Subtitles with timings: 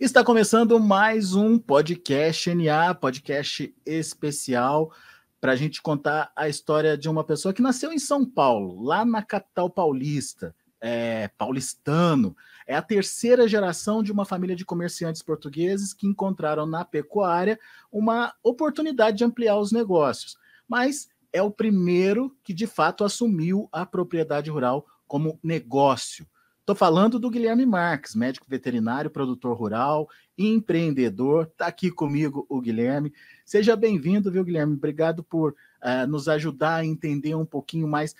[0.00, 4.92] Está começando mais um podcast NA, podcast especial,
[5.40, 9.04] para a gente contar a história de uma pessoa que nasceu em São Paulo, lá
[9.04, 12.36] na capital paulista, é, paulistano.
[12.66, 17.58] É a terceira geração de uma família de comerciantes portugueses que encontraram na pecuária
[17.90, 20.36] uma oportunidade de ampliar os negócios.
[20.66, 26.26] Mas é o primeiro que de fato assumiu a propriedade rural como negócio.
[26.64, 31.44] Estou falando do Guilherme Marques, médico veterinário, produtor rural empreendedor.
[31.52, 33.12] Está aqui comigo o Guilherme.
[33.44, 34.72] Seja bem-vindo, viu, Guilherme?
[34.72, 38.14] Obrigado por uh, nos ajudar a entender um pouquinho mais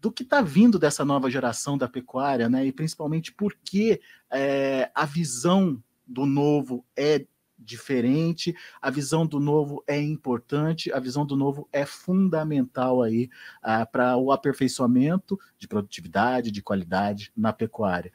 [0.00, 2.64] do que está vindo dessa nova geração da pecuária, né?
[2.64, 7.26] E principalmente por que é, a visão do novo é
[7.64, 13.30] diferente, a visão do novo é importante, a visão do novo é fundamental aí
[13.62, 18.12] uh, para o aperfeiçoamento de produtividade, de qualidade na pecuária.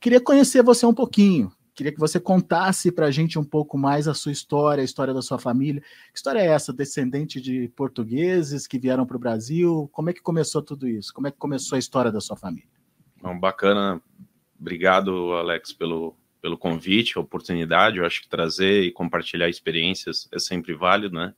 [0.00, 4.06] Queria conhecer você um pouquinho, queria que você contasse para a gente um pouco mais
[4.06, 5.80] a sua história, a história da sua família.
[5.80, 9.88] Que história é essa, descendente de portugueses que vieram para o Brasil?
[9.92, 11.12] Como é que começou tudo isso?
[11.14, 12.68] Como é que começou a história da sua família?
[13.20, 14.02] Bom, bacana.
[14.60, 17.98] Obrigado, Alex, pelo, pelo convite, oportunidade.
[17.98, 21.32] Eu acho que trazer e compartilhar experiências é sempre válido, né?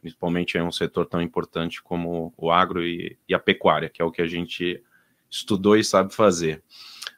[0.00, 4.04] Principalmente em um setor tão importante como o agro e, e a pecuária, que é
[4.04, 4.82] o que a gente
[5.30, 6.60] estudou e sabe fazer.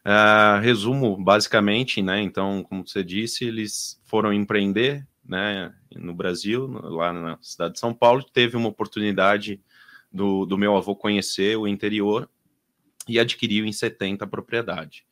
[0.04, 2.20] Uh, resumo basicamente, né?
[2.20, 5.74] Então, como você disse, eles foram empreender, né?
[5.96, 9.58] No Brasil, lá na cidade de São Paulo, teve uma oportunidade
[10.12, 12.28] do, do meu avô conhecer o interior
[13.08, 15.06] e adquiriu em 70 a propriedade.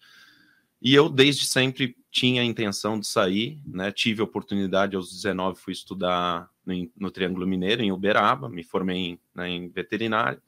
[0.85, 3.93] E eu, desde sempre, tinha a intenção de sair, né?
[3.93, 8.97] Tive a oportunidade aos 19, fui estudar no, no Triângulo Mineiro, em Uberaba, me formei
[8.97, 10.43] em, né, em veterinário.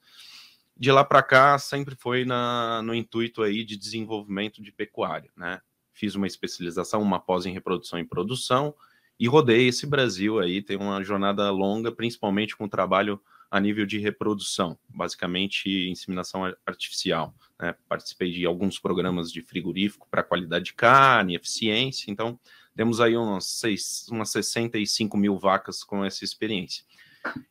[0.75, 5.61] De lá para cá, sempre foi na, no intuito aí de desenvolvimento de pecuária, né?
[5.93, 8.75] Fiz uma especialização, uma pós em reprodução e produção,
[9.17, 13.97] e rodei esse Brasil aí, tem uma jornada longa, principalmente com trabalho a nível de
[13.99, 17.33] reprodução, basicamente inseminação artificial.
[17.59, 17.75] Né?
[17.87, 22.39] Participei de alguns programas de frigorífico para qualidade de carne, eficiência, então
[22.75, 26.83] temos aí umas, seis, umas 65 mil vacas com essa experiência.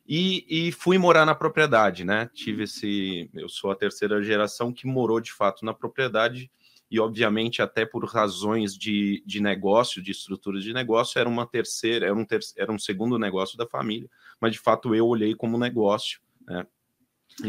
[0.07, 2.29] E, e, fui morar na propriedade, né?
[2.33, 3.29] Tive esse.
[3.33, 6.49] Eu sou a terceira geração que morou de fato na propriedade,
[6.89, 12.05] e obviamente, até por razões de, de negócio, de estrutura de negócio, era uma terceira,
[12.05, 14.09] era um, ter, era um segundo negócio da família,
[14.45, 16.67] mas de fato eu olhei como negócio, né?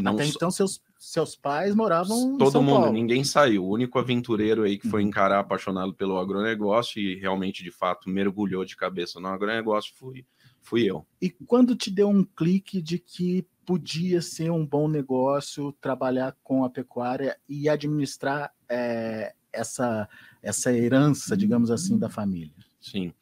[0.06, 2.92] Até então, seus, seus pais moravam Todo mundo, Paulo.
[2.92, 3.66] ninguém saiu.
[3.66, 5.08] O único aventureiro aí que foi uhum.
[5.08, 10.24] encarar apaixonado pelo agronegócio e realmente, de fato, mergulhou de cabeça no agronegócio fui,
[10.62, 11.06] fui eu.
[11.20, 16.64] E quando te deu um clique de que podia ser um bom negócio trabalhar com
[16.64, 20.08] a pecuária e administrar é, essa,
[20.42, 22.64] essa herança, digamos assim, da família?
[22.80, 23.12] Sim.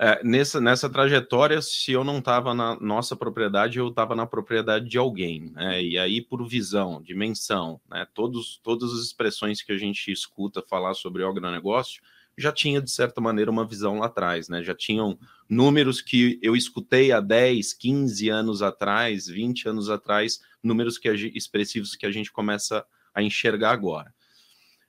[0.00, 4.88] É, nessa, nessa trajetória, se eu não estava na nossa propriedade, eu estava na propriedade
[4.88, 5.82] de alguém, né?
[5.82, 8.06] E aí, por visão, dimensão, né?
[8.14, 12.00] Todos, todas as expressões que a gente escuta falar sobre o agronegócio
[12.36, 14.62] já tinha, de certa maneira, uma visão lá atrás, né?
[14.62, 20.96] Já tinham números que eu escutei há 10, 15 anos atrás, 20 anos atrás, números
[20.96, 24.14] que expressivos que a gente começa a enxergar agora.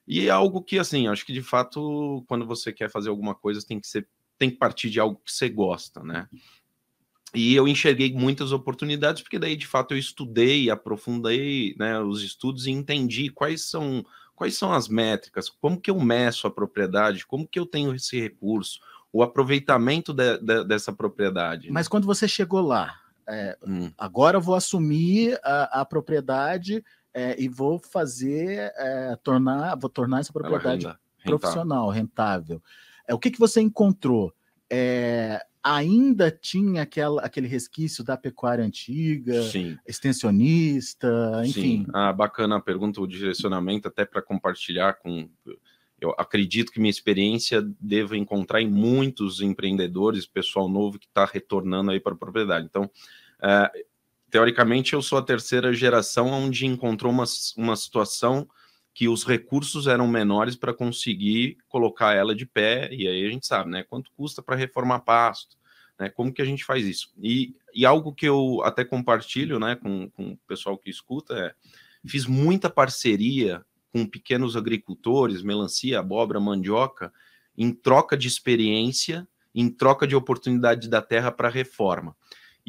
[0.08, 3.66] E é algo que, assim, acho que de fato, quando você quer fazer alguma coisa,
[3.66, 4.08] tem que ser
[4.40, 6.28] tem que partir de algo que você gosta, né?
[7.36, 12.66] E eu enxerguei muitas oportunidades, porque daí, de fato, eu estudei, aprofundei né, os estudos
[12.66, 14.04] e entendi quais são,
[14.36, 18.20] quais são as métricas, como que eu meço a propriedade, como que eu tenho esse
[18.20, 18.80] recurso,
[19.14, 21.68] o aproveitamento de, de, dessa propriedade.
[21.68, 21.74] Né?
[21.74, 23.92] Mas quando você chegou lá, é, hum.
[23.96, 26.84] agora eu vou assumir a, a propriedade
[27.14, 32.56] é, e vou fazer, é, tornar, vou tornar essa propriedade renda, profissional, rentável.
[32.58, 32.64] rentável.
[33.09, 34.31] É, o que, que você encontrou?
[34.70, 39.75] É, ainda tinha aquela, aquele resquício da pecuária antiga, Sim.
[39.86, 41.84] extensionista, enfim.
[41.84, 41.88] Sim.
[41.92, 45.28] Ah, bacana a pergunta, o direcionamento, até para compartilhar com.
[46.00, 51.91] Eu acredito que minha experiência devo encontrar em muitos empreendedores, pessoal novo que está retornando
[51.91, 52.67] aí para a propriedade.
[52.67, 52.90] Então,
[53.41, 53.70] é,
[54.29, 57.26] teoricamente, eu sou a terceira geração onde encontrou uma,
[57.58, 58.47] uma situação
[58.99, 63.47] que os recursos eram menores para conseguir colocar ela de pé, e aí a gente
[63.47, 63.81] sabe, né?
[63.81, 65.55] Quanto custa para reformar pasto,
[65.97, 66.09] né?
[66.09, 67.13] Como que a gente faz isso?
[67.17, 71.53] E, e algo que eu até compartilho, né, com, com o pessoal que escuta é:
[72.05, 73.63] fiz muita parceria
[73.93, 77.13] com pequenos agricultores, melancia, abóbora, mandioca,
[77.57, 79.25] em troca de experiência,
[79.55, 82.17] em troca de oportunidade da terra para reforma.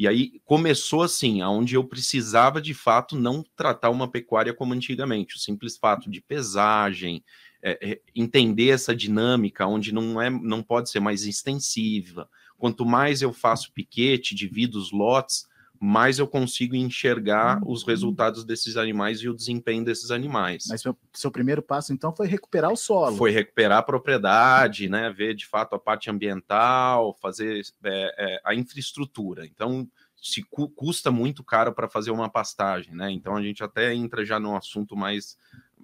[0.01, 5.35] E aí começou assim, aonde eu precisava de fato não tratar uma pecuária como antigamente,
[5.35, 7.23] o simples fato de pesagem,
[7.61, 12.27] é, é, entender essa dinâmica, onde não é, não pode ser mais extensiva.
[12.57, 15.45] Quanto mais eu faço piquete, divido os lotes,
[15.83, 17.71] mais eu consigo enxergar uhum.
[17.71, 20.65] os resultados desses animais e o desempenho desses animais.
[20.69, 23.17] Mas seu, seu, primeiro passo, então, foi recuperar o solo.
[23.17, 25.11] Foi recuperar a propriedade, né?
[25.11, 29.43] Ver de fato a parte ambiental, fazer é, é, a infraestrutura.
[29.43, 29.89] Então,
[30.21, 33.09] se cu custa muito caro para fazer uma pastagem, né?
[33.09, 35.35] Então a gente até entra já num assunto mais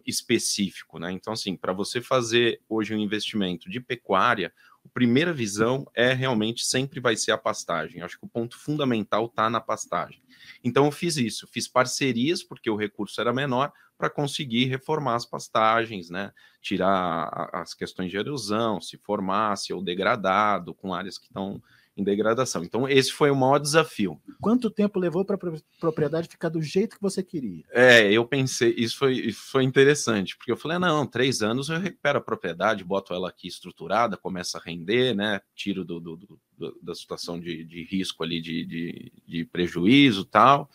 [0.05, 1.11] específico, né?
[1.11, 4.53] Então, assim, para você fazer hoje um investimento de pecuária,
[4.93, 8.01] primeira visão é realmente sempre vai ser a pastagem.
[8.01, 10.21] Acho que o ponto fundamental está na pastagem.
[10.63, 15.25] Então, eu fiz isso, fiz parcerias, porque o recurso era menor, para conseguir reformar as
[15.25, 16.31] pastagens, né?
[16.61, 21.61] Tirar as questões de erosão, se formasse ou degradado, com áreas que estão
[21.97, 22.63] em degradação.
[22.63, 24.21] Então, esse foi o maior desafio.
[24.39, 27.65] Quanto tempo levou para a propriedade ficar do jeito que você queria?
[27.71, 31.79] É, eu pensei, isso foi, isso foi interessante, porque eu falei, não, três anos eu
[31.79, 35.41] recupero a propriedade, boto ela aqui estruturada, começa a render, né?
[35.55, 36.39] Tiro do, do, do
[36.81, 40.69] da situação de, de, risco ali, de, de, de prejuízo tal.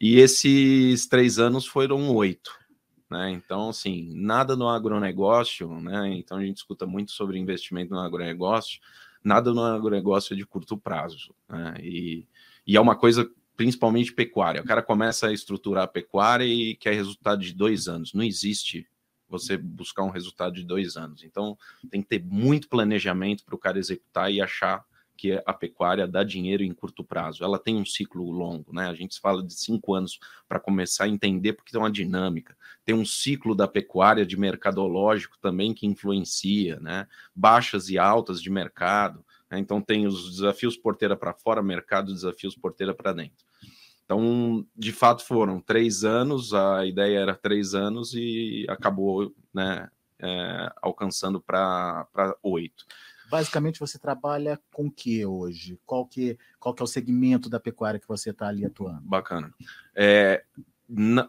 [0.00, 2.58] E esses três anos foram oito.
[3.10, 3.32] Né?
[3.32, 6.14] Então, assim, nada no agronegócio, né?
[6.14, 8.80] Então a gente escuta muito sobre investimento no agronegócio
[9.22, 11.34] nada no agronegócio é de curto prazo.
[11.48, 11.74] Né?
[11.80, 12.26] E,
[12.66, 14.62] e é uma coisa principalmente pecuária.
[14.62, 18.14] O cara começa a estruturar a pecuária e quer resultado de dois anos.
[18.14, 18.86] Não existe
[19.28, 21.22] você buscar um resultado de dois anos.
[21.22, 21.56] Então,
[21.90, 24.84] tem que ter muito planejamento para o cara executar e achar
[25.16, 27.44] que a pecuária dá dinheiro em curto prazo.
[27.44, 28.88] Ela tem um ciclo longo, né?
[28.88, 30.18] A gente fala de cinco anos
[30.48, 32.56] para começar a entender porque tem uma dinâmica.
[32.84, 37.06] Tem um ciclo da pecuária de mercadológico também que influencia, né?
[37.34, 39.24] Baixas e altas de mercado.
[39.50, 39.58] Né?
[39.58, 43.44] Então tem os desafios porteira para fora, mercado, desafios porteira para dentro.
[44.04, 49.88] Então, de fato, foram três anos, a ideia era três anos e acabou né,
[50.18, 52.08] é, alcançando para
[52.42, 52.84] oito.
[53.30, 55.78] Basicamente, você trabalha com o que hoje?
[55.86, 59.02] Qual que, qual que é o segmento da pecuária que você está ali atuando?
[59.02, 59.54] Bacana.
[59.94, 60.42] É,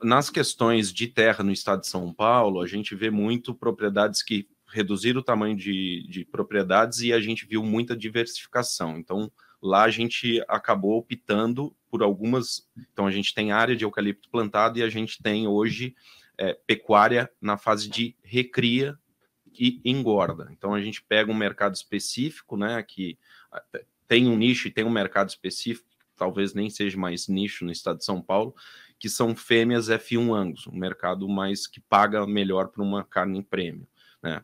[0.01, 4.47] nas questões de terra no estado de São Paulo, a gente vê muito propriedades que
[4.67, 8.97] reduziram o tamanho de, de propriedades e a gente viu muita diversificação.
[8.97, 9.31] Então,
[9.61, 12.67] lá a gente acabou optando por algumas.
[12.91, 15.93] Então, a gente tem área de eucalipto plantado e a gente tem hoje
[16.37, 18.97] é, pecuária na fase de recria
[19.53, 20.49] e engorda.
[20.51, 23.17] Então a gente pega um mercado específico, né, que
[24.07, 27.99] tem um nicho e tem um mercado específico, talvez nem seja mais nicho no estado
[27.99, 28.55] de São Paulo,
[29.01, 33.41] que são fêmeas F1 Angus, um mercado mais que paga melhor para uma carne em
[33.41, 33.87] prêmio.
[34.21, 34.39] Né?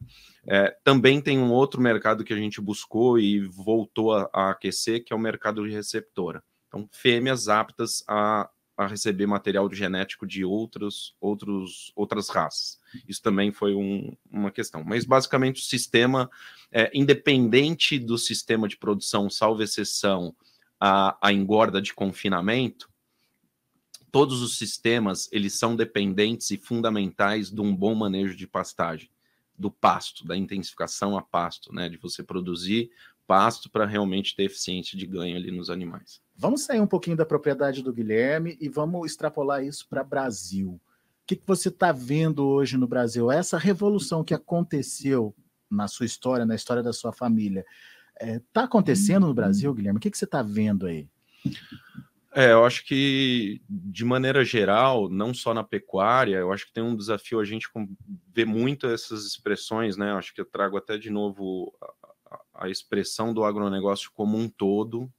[0.47, 5.03] É, também tem um outro mercado que a gente buscou e voltou a, a aquecer,
[5.03, 6.43] que é o mercado de receptora.
[6.67, 12.79] Então, fêmeas aptas a a receber material genético de outros, outros, outras raças.
[13.07, 14.83] Isso também foi um, uma questão.
[14.83, 16.29] Mas, basicamente, o sistema,
[16.71, 20.35] é, independente do sistema de produção, salvo exceção,
[20.79, 22.87] a, a engorda de confinamento,
[24.11, 29.09] todos os sistemas eles são dependentes e fundamentais de um bom manejo de pastagem,
[29.57, 32.91] do pasto, da intensificação a pasto, né, de você produzir
[33.27, 36.21] pasto para realmente ter eficiência de ganho ali nos animais.
[36.35, 40.69] Vamos sair um pouquinho da propriedade do Guilherme e vamos extrapolar isso para Brasil.
[40.69, 40.81] O
[41.27, 43.29] que, que você está vendo hoje no Brasil?
[43.29, 45.35] Essa revolução que aconteceu
[45.69, 47.65] na sua história, na história da sua família,
[48.15, 49.97] está é, tá acontecendo no Brasil, Guilherme?
[49.97, 51.09] O que, que você está vendo aí?
[52.39, 56.83] É, eu acho que, de maneira geral, não só na pecuária, eu acho que tem
[56.83, 57.67] um desafio a gente
[58.31, 60.11] ver muito essas expressões, né?
[60.11, 61.73] Eu acho que eu trago até de novo
[62.53, 65.11] a expressão do agronegócio como um todo,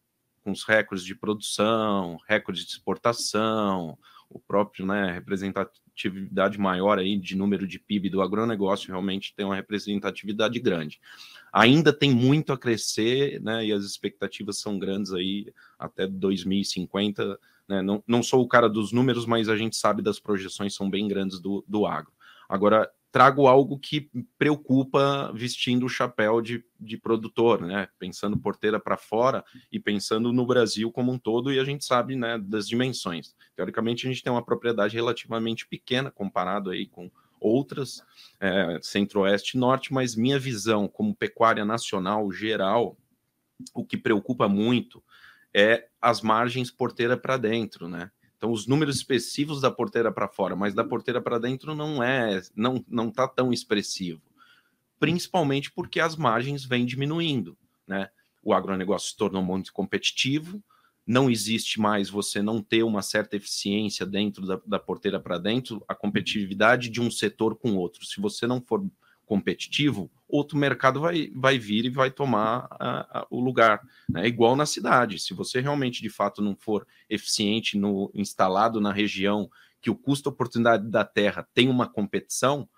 [0.45, 3.99] com os recordes de produção, recordes de exportação,
[4.31, 5.21] o próprio né,
[5.99, 11.01] representatividade maior aí de número de PIB do agronegócio realmente tem uma representatividade grande.
[11.53, 17.39] Ainda tem muito a crescer, né, e as expectativas são grandes aí até 2050.
[17.67, 20.89] Né, não, não sou o cara dos números, mas a gente sabe das projeções são
[20.89, 22.13] bem grandes do, do agro.
[22.49, 27.89] Agora, trago algo que preocupa vestindo o chapéu de, de produtor, né?
[27.99, 32.17] Pensando porteira para fora e pensando no Brasil como um todo, e a gente sabe
[32.17, 33.35] né, das dimensões.
[33.57, 37.11] Teoricamente, a gente tem uma propriedade relativamente pequena comparado aí com
[37.41, 38.03] outras,
[38.41, 42.97] é, centro-oeste e norte, mas minha visão como pecuária nacional geral,
[43.75, 45.03] o que preocupa muito
[45.55, 48.11] é as margens porteira para dentro, né?
[48.39, 52.41] Então, os números específicos da porteira para fora, mas da porteira para dentro não é,
[52.55, 54.23] não não está tão expressivo.
[54.99, 58.09] Principalmente porque as margens vêm diminuindo, né?
[58.43, 60.63] O agronegócio se tornou muito competitivo,
[61.05, 65.85] não existe mais você não ter uma certa eficiência dentro da, da porteira para dentro,
[65.89, 68.05] a competitividade de um setor com outro.
[68.05, 68.87] Se você não for
[69.29, 73.87] competitivo, outro mercado vai, vai vir e vai tomar a, a, o lugar.
[74.09, 74.27] Né?
[74.27, 75.19] igual na cidade.
[75.19, 80.89] Se você realmente, de fato, não for eficiente no instalado na região que o custo-oportunidade
[80.89, 82.69] da terra tem uma competição,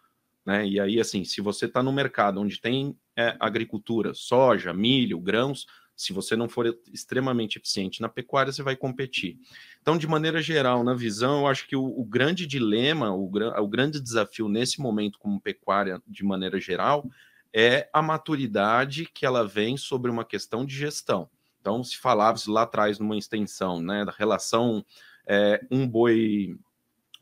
[0.45, 0.67] né?
[0.67, 5.67] E aí, assim, se você está no mercado onde tem é, agricultura, soja, milho, grãos,
[6.01, 9.39] se você não for extremamente eficiente na pecuária, você vai competir.
[9.83, 13.69] Então, de maneira geral, na visão, eu acho que o, o grande dilema, o, o
[13.69, 17.07] grande desafio nesse momento, como pecuária, de maneira geral,
[17.53, 21.29] é a maturidade que ela vem sobre uma questão de gestão.
[21.61, 24.83] Então, se falava lá atrás numa extensão, né, da relação
[25.27, 26.57] é, um boi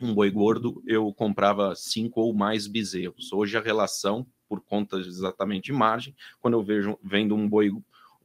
[0.00, 3.32] um boi gordo, eu comprava cinco ou mais bezerros.
[3.32, 7.72] Hoje a relação, por conta exatamente de margem, quando eu vejo vendo um boi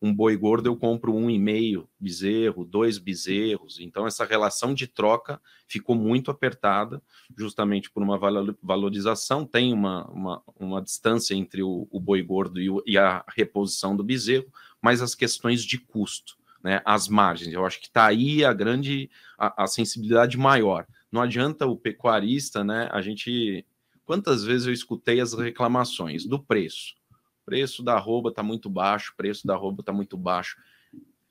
[0.03, 3.79] um boi gordo eu compro um e meio bezerro, dois bezerros.
[3.79, 7.01] Então essa relação de troca ficou muito apertada,
[7.37, 8.19] justamente por uma
[8.61, 9.45] valorização.
[9.45, 13.95] Tem uma, uma, uma distância entre o, o boi gordo e, o, e, a reposição
[13.95, 17.53] do bezerro, mas as questões de custo, né, as margens.
[17.53, 20.85] Eu acho que está aí a grande a, a sensibilidade maior.
[21.09, 22.89] Não adianta o pecuarista, né?
[22.91, 23.65] A gente
[24.03, 26.93] quantas vezes eu escutei as reclamações do preço
[27.45, 30.57] preço da arroba está muito baixo, preço da arroba está muito baixo.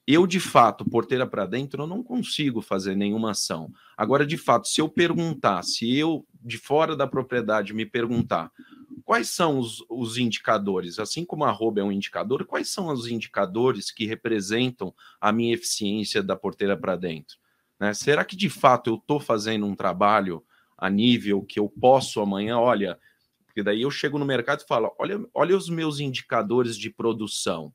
[0.07, 3.73] Eu, de fato, porteira para dentro, eu não consigo fazer nenhuma ação.
[3.97, 8.51] Agora, de fato, se eu perguntar, se eu, de fora da propriedade, me perguntar
[9.05, 13.07] quais são os, os indicadores, assim como a arroba é um indicador, quais são os
[13.07, 17.37] indicadores que representam a minha eficiência da porteira para dentro?
[17.79, 17.95] Né?
[17.95, 20.43] Será que, de fato, eu estou fazendo um trabalho
[20.77, 22.99] a nível que eu posso amanhã, olha,
[23.53, 27.73] porque daí eu chego no mercado e falo: olha, olha os meus indicadores de produção.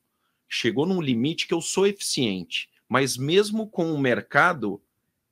[0.50, 4.82] Chegou num limite que eu sou eficiente, mas mesmo com o mercado,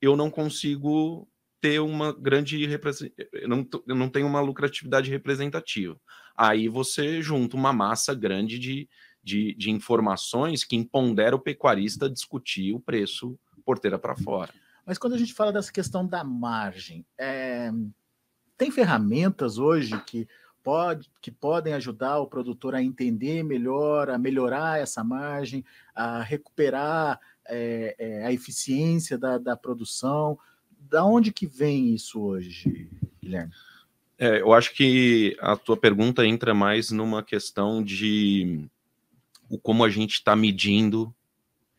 [0.00, 1.28] eu não consigo
[1.60, 2.62] ter uma grande
[3.32, 5.98] eu não, eu não tenho uma lucratividade representativa.
[6.36, 8.88] Aí você junta uma massa grande de,
[9.24, 14.52] de, de informações que empodera o pecuarista a discutir o preço porteira para fora.
[14.86, 17.72] Mas quando a gente fala dessa questão da margem, é,
[18.56, 20.26] tem ferramentas hoje que,
[20.62, 27.20] pode, que podem ajudar o produtor a entender melhor, a melhorar essa margem, a recuperar
[27.46, 30.38] é, é, a eficiência da, da produção.
[30.78, 32.88] Da onde que vem isso hoje,
[33.22, 33.52] Guilherme?
[34.18, 38.66] É, eu acho que a tua pergunta entra mais numa questão de
[39.48, 41.14] o como a gente está medindo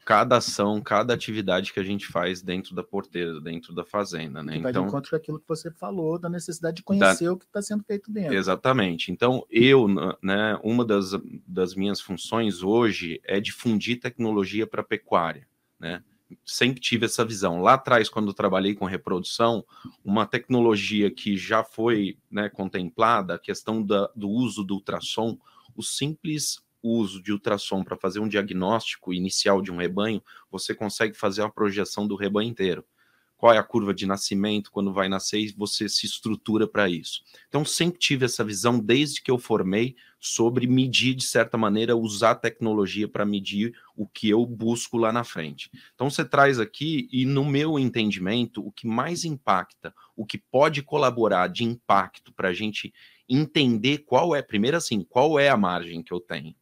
[0.08, 4.54] cada ação, cada atividade que a gente faz dentro da porteira, dentro da fazenda, né?
[4.54, 7.34] Que vai então, de encontro com aquilo que você falou, da necessidade de conhecer da...
[7.34, 8.34] o que está sendo feito dentro.
[8.34, 9.12] Exatamente.
[9.12, 9.86] Então, eu,
[10.24, 11.12] né, uma das,
[11.46, 15.46] das minhas funções hoje é difundir tecnologia para a pecuária,
[15.78, 16.02] né?
[16.46, 17.62] Sempre tive essa visão.
[17.62, 19.66] Lá atrás, quando trabalhei com reprodução,
[20.06, 25.38] uma tecnologia que já foi né, contemplada, a questão da, do uso do ultrassom,
[25.76, 31.16] o simples uso de ultrassom para fazer um diagnóstico inicial de um rebanho, você consegue
[31.16, 32.86] fazer a projeção do rebanho inteiro.
[33.38, 37.22] Qual é a curva de nascimento, quando vai nascer, e você se estrutura para isso.
[37.48, 42.34] Então, sempre tive essa visão, desde que eu formei, sobre medir, de certa maneira, usar
[42.34, 45.70] tecnologia para medir o que eu busco lá na frente.
[45.94, 50.82] Então, você traz aqui, e no meu entendimento, o que mais impacta, o que pode
[50.82, 52.92] colaborar de impacto para a gente
[53.30, 56.56] entender qual é, primeiro assim, qual é a margem que eu tenho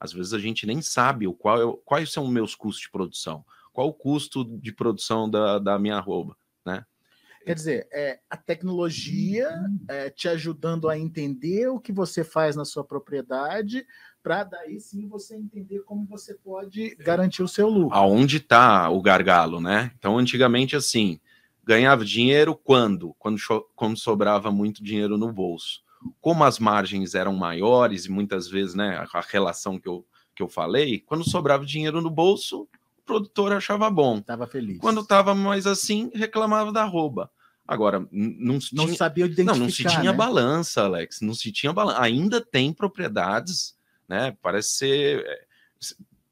[0.00, 2.90] às vezes a gente nem sabe o qual, é quais são os meus custos de
[2.90, 6.84] produção, qual o custo de produção da, da minha arroba, né?
[7.44, 9.48] Quer dizer, é, a tecnologia
[9.88, 13.86] é, te ajudando a entender o que você faz na sua propriedade,
[14.22, 17.96] para daí sim você entender como você pode garantir o seu lucro.
[17.96, 19.92] Aonde está o gargalo, né?
[19.96, 21.18] Então, antigamente, assim,
[21.64, 23.14] ganhava dinheiro quando?
[23.18, 23.38] Quando,
[23.74, 25.87] quando sobrava muito dinheiro no bolso
[26.20, 30.48] como as margens eram maiores e muitas vezes, né, a relação que eu, que eu
[30.48, 34.18] falei, quando sobrava dinheiro no bolso, o produtor achava bom.
[34.18, 34.78] Estava feliz.
[34.78, 37.30] Quando estava mais assim, reclamava da rouba.
[37.66, 39.52] Agora, não, não tinha, sabia identificar.
[39.52, 40.12] Não, não se tinha né?
[40.12, 41.20] balança, Alex.
[41.20, 42.00] Não se tinha balança.
[42.00, 43.76] Ainda tem propriedades,
[44.08, 44.34] né?
[44.40, 45.26] Parece ser.
[45.26, 45.46] É,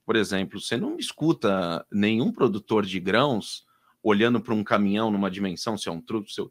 [0.06, 3.66] por exemplo, você não escuta nenhum produtor de grãos
[4.02, 6.44] olhando para um caminhão numa dimensão, se é um truque, se é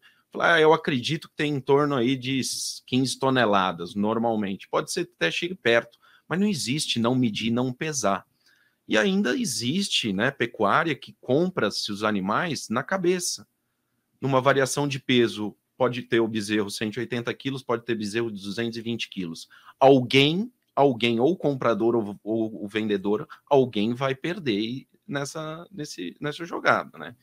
[0.60, 2.42] eu acredito que tem em torno aí de
[2.86, 4.68] 15 toneladas, normalmente.
[4.68, 8.26] Pode ser até chegue perto, mas não existe não medir, não pesar.
[8.88, 13.48] E ainda existe né, pecuária que compra-se os animais na cabeça.
[14.22, 19.10] Numa variação de peso, pode ter o bezerro 180 quilos, pode ter bezerro de 220
[19.10, 19.48] quilos.
[19.80, 26.46] Alguém, alguém, ou o comprador ou, ou o vendedor, alguém vai perder nessa, nesse, nessa
[26.46, 27.16] jogada, né?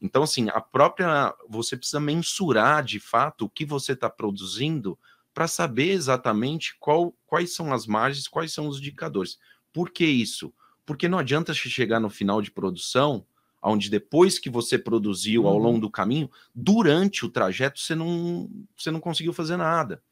[0.00, 1.34] Então, assim, a própria.
[1.48, 4.98] Você precisa mensurar de fato o que você está produzindo
[5.34, 9.38] para saber exatamente qual, quais são as margens, quais são os indicadores.
[9.72, 10.52] Por que isso?
[10.84, 13.24] Porque não adianta chegar no final de produção,
[13.62, 15.80] onde depois que você produziu ao longo uhum.
[15.80, 20.02] do caminho, durante o trajeto você não, você não conseguiu fazer nada.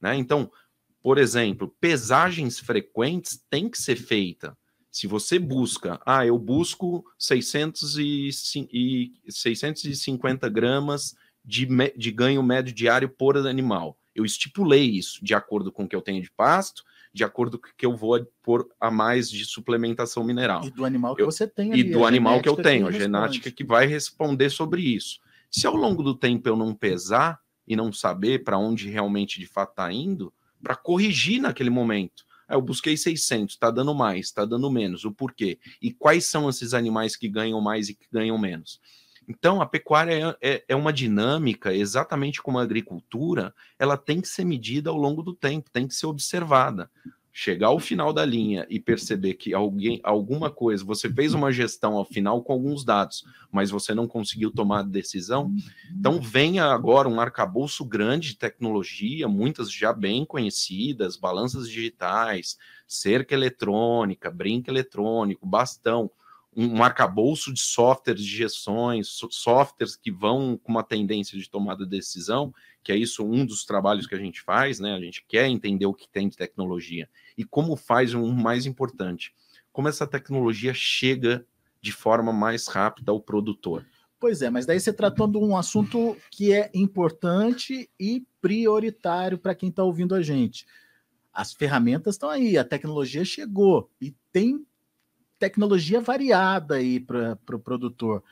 [0.00, 0.16] Né?
[0.16, 0.50] Então,
[1.02, 4.56] por exemplo, pesagens frequentes têm que ser feita.
[4.90, 8.30] Se você busca, ah, eu busco 600 e,
[8.72, 11.66] e 650 gramas de,
[11.96, 13.96] de ganho médio diário por animal.
[14.14, 16.82] Eu estipulei isso de acordo com o que eu tenho de pasto,
[17.12, 20.64] de acordo com o que eu vou pôr a mais de suplementação mineral.
[20.64, 22.92] E do animal que eu, você tem ali, E do animal que eu tenho, a
[22.92, 25.20] genética que vai responder sobre isso.
[25.50, 29.46] Se ao longo do tempo eu não pesar e não saber para onde realmente de
[29.46, 30.32] fato está indo,
[30.62, 32.24] para corrigir naquele momento.
[32.50, 35.58] Ah, eu busquei 600, está dando mais, está dando menos, o porquê?
[35.80, 38.80] E quais são esses animais que ganham mais e que ganham menos?
[39.28, 44.26] Então, a pecuária é, é, é, uma dinâmica, exatamente como a agricultura, ela tem que
[44.26, 46.90] ser medida ao longo do tempo, tem que ser observada
[47.40, 51.94] chegar ao final da linha e perceber que alguém, alguma coisa, você fez uma gestão
[51.94, 55.50] ao final com alguns dados, mas você não conseguiu tomar decisão,
[55.90, 63.34] então venha agora um arcabouço grande de tecnologia, muitas já bem conhecidas, balanças digitais, cerca
[63.34, 66.10] eletrônica, brinco eletrônico, bastão,
[66.54, 71.90] um arcabouço de softwares de gestões, softwares que vão com uma tendência de tomada de
[71.90, 74.94] decisão, que é isso um dos trabalhos que a gente faz, né?
[74.94, 77.08] A gente quer entender o que tem de tecnologia
[77.40, 79.34] e como faz um mais importante,
[79.72, 81.46] como essa tecnologia chega
[81.80, 83.86] de forma mais rápida ao produtor.
[84.18, 89.54] Pois é, mas daí você tratou de um assunto que é importante e prioritário para
[89.54, 90.66] quem está ouvindo a gente.
[91.32, 94.62] As ferramentas estão aí, a tecnologia chegou e tem
[95.38, 98.22] tecnologia variada aí para o pro produtor.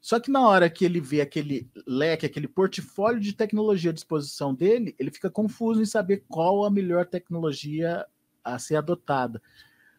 [0.00, 4.54] Só que na hora que ele vê aquele leque, aquele portfólio de tecnologia à disposição
[4.54, 8.06] dele, ele fica confuso em saber qual a melhor tecnologia
[8.54, 9.42] a ser adotada.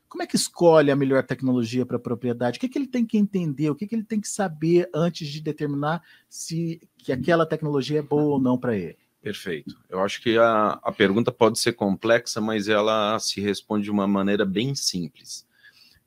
[0.09, 2.57] Como é que escolhe a melhor tecnologia para a propriedade?
[2.57, 3.69] O que, que ele tem que entender?
[3.69, 8.01] O que, que ele tem que saber antes de determinar se que aquela tecnologia é
[8.01, 8.97] boa ou não para ele?
[9.21, 9.75] Perfeito.
[9.89, 14.07] Eu acho que a, a pergunta pode ser complexa, mas ela se responde de uma
[14.07, 15.47] maneira bem simples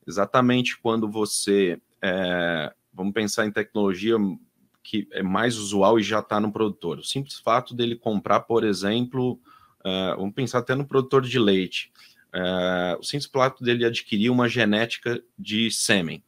[0.05, 1.79] exatamente quando você.
[2.01, 4.15] É, vamos pensar em tecnologia
[4.83, 6.99] que é mais usual e já está no produtor.
[6.99, 9.39] O simples fato dele comprar, por exemplo,
[9.85, 11.91] é, vamos pensar até no produtor de leite.
[12.33, 16.23] É, o simples fato dele adquirir uma genética de sêmen.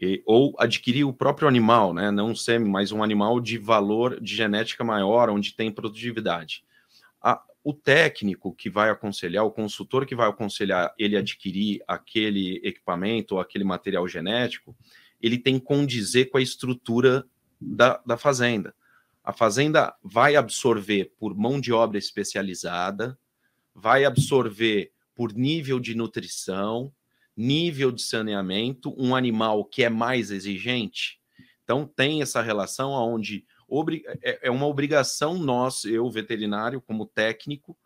[0.00, 2.10] E, ou adquirir o próprio animal, né?
[2.10, 6.64] não um sêmen, mas um animal de valor de genética maior, onde tem produtividade.
[7.20, 13.34] A, o técnico que vai aconselhar, o consultor que vai aconselhar ele adquirir aquele equipamento
[13.34, 14.76] ou aquele material genético,
[15.20, 17.26] ele tem que condizer com a estrutura
[17.60, 18.74] da, da fazenda.
[19.22, 23.18] A fazenda vai absorver por mão de obra especializada,
[23.80, 26.92] vai absorver por nível de nutrição,
[27.36, 31.18] nível de saneamento, um animal que é mais exigente.
[31.62, 33.44] Então, tem essa relação onde
[34.22, 37.76] é, é uma obrigação nós, eu, veterinário, como técnico,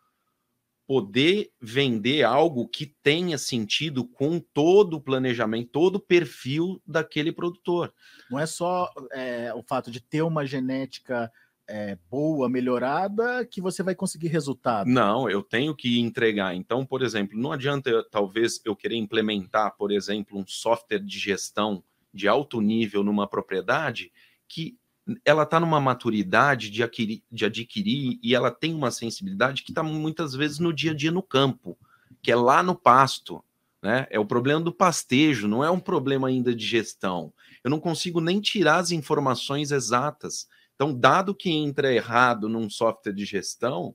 [0.86, 7.92] poder vender algo que tenha sentido com todo o planejamento, todo o perfil daquele produtor.
[8.30, 11.32] Não é só é, o fato de ter uma genética
[11.72, 14.86] é, boa, melhorada, que você vai conseguir resultado.
[14.86, 16.54] Não, eu tenho que entregar.
[16.54, 21.82] Então, por exemplo, não adianta talvez eu querer implementar, por exemplo, um software de gestão
[22.12, 24.12] de alto nível numa propriedade
[24.46, 24.76] que
[25.24, 29.82] ela está numa maturidade de adquirir, de adquirir e ela tem uma sensibilidade que está
[29.82, 31.78] muitas vezes no dia a dia no campo,
[32.22, 33.42] que é lá no pasto.
[33.82, 34.06] Né?
[34.10, 37.32] É o problema do pastejo, não é um problema ainda de gestão.
[37.64, 40.46] Eu não consigo nem tirar as informações exatas.
[40.82, 43.94] Então, dado que entra errado num software de gestão,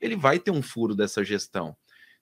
[0.00, 1.76] ele vai ter um furo dessa gestão.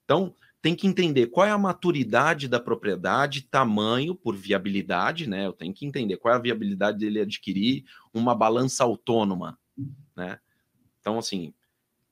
[0.07, 5.47] Então, tem que entender qual é a maturidade da propriedade, tamanho por viabilidade, né?
[5.47, 9.59] Eu tenho que entender qual é a viabilidade dele adquirir uma balança autônoma,
[10.17, 10.41] né?
[10.99, 11.53] Então, assim,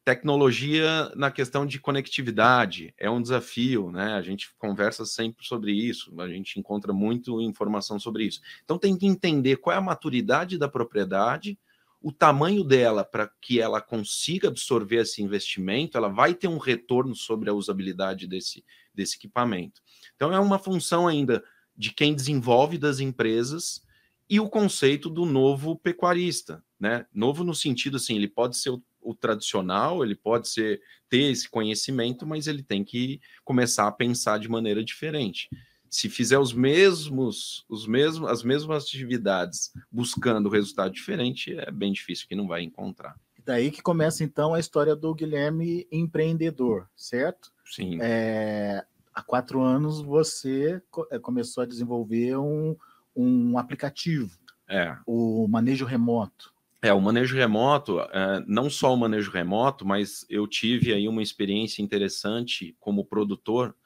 [0.04, 4.12] tecnologia na questão de conectividade é um desafio, né?
[4.12, 8.42] A gente conversa sempre sobre isso, a gente encontra muito informação sobre isso.
[8.62, 11.58] Então, tem que entender qual é a maturidade da propriedade,
[12.04, 17.14] o tamanho dela para que ela consiga absorver esse investimento, ela vai ter um retorno
[17.14, 18.62] sobre a usabilidade desse,
[18.92, 19.80] desse equipamento.
[20.14, 21.42] Então, é uma função ainda
[21.74, 23.82] de quem desenvolve das empresas
[24.28, 27.06] e o conceito do novo pecuarista, né?
[27.10, 31.48] Novo no sentido assim, ele pode ser o, o tradicional, ele pode ser ter esse
[31.48, 35.48] conhecimento, mas ele tem que começar a pensar de maneira diferente.
[35.94, 42.26] Se fizer os mesmos, os mesmos, as mesmas atividades buscando resultado diferente, é bem difícil
[42.26, 43.14] que não vai encontrar.
[43.44, 47.52] Daí que começa então a história do Guilherme empreendedor, certo?
[47.64, 47.98] Sim.
[48.02, 52.74] É, há quatro anos você é, começou a desenvolver um,
[53.14, 54.36] um aplicativo,
[54.68, 54.96] é.
[55.06, 56.52] o manejo remoto.
[56.82, 61.22] É, o manejo remoto, é, não só o manejo remoto, mas eu tive aí uma
[61.22, 63.76] experiência interessante como produtor.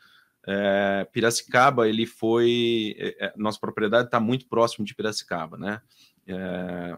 [0.50, 2.96] É, Piracicaba, ele foi.
[2.98, 5.82] É, é nossa propriedade está muito próximo de Piracicaba, né?
[6.26, 6.96] É,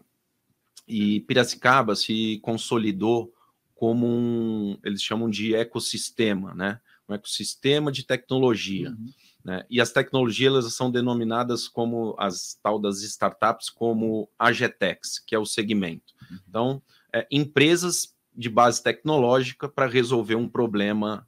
[0.87, 3.35] e Piracicaba se consolidou
[3.75, 4.79] como um.
[4.85, 6.81] Eles chamam de ecossistema, né?
[7.09, 8.91] Um ecossistema de tecnologia.
[8.91, 9.11] Uhum.
[9.45, 9.67] Né?
[9.69, 15.39] E as tecnologias elas são denominadas como as tal das startups como AGTEX, que é
[15.39, 16.13] o segmento.
[16.31, 16.39] Uhum.
[16.49, 16.83] Então,
[17.13, 21.27] é, empresas de base tecnológica para resolver um problema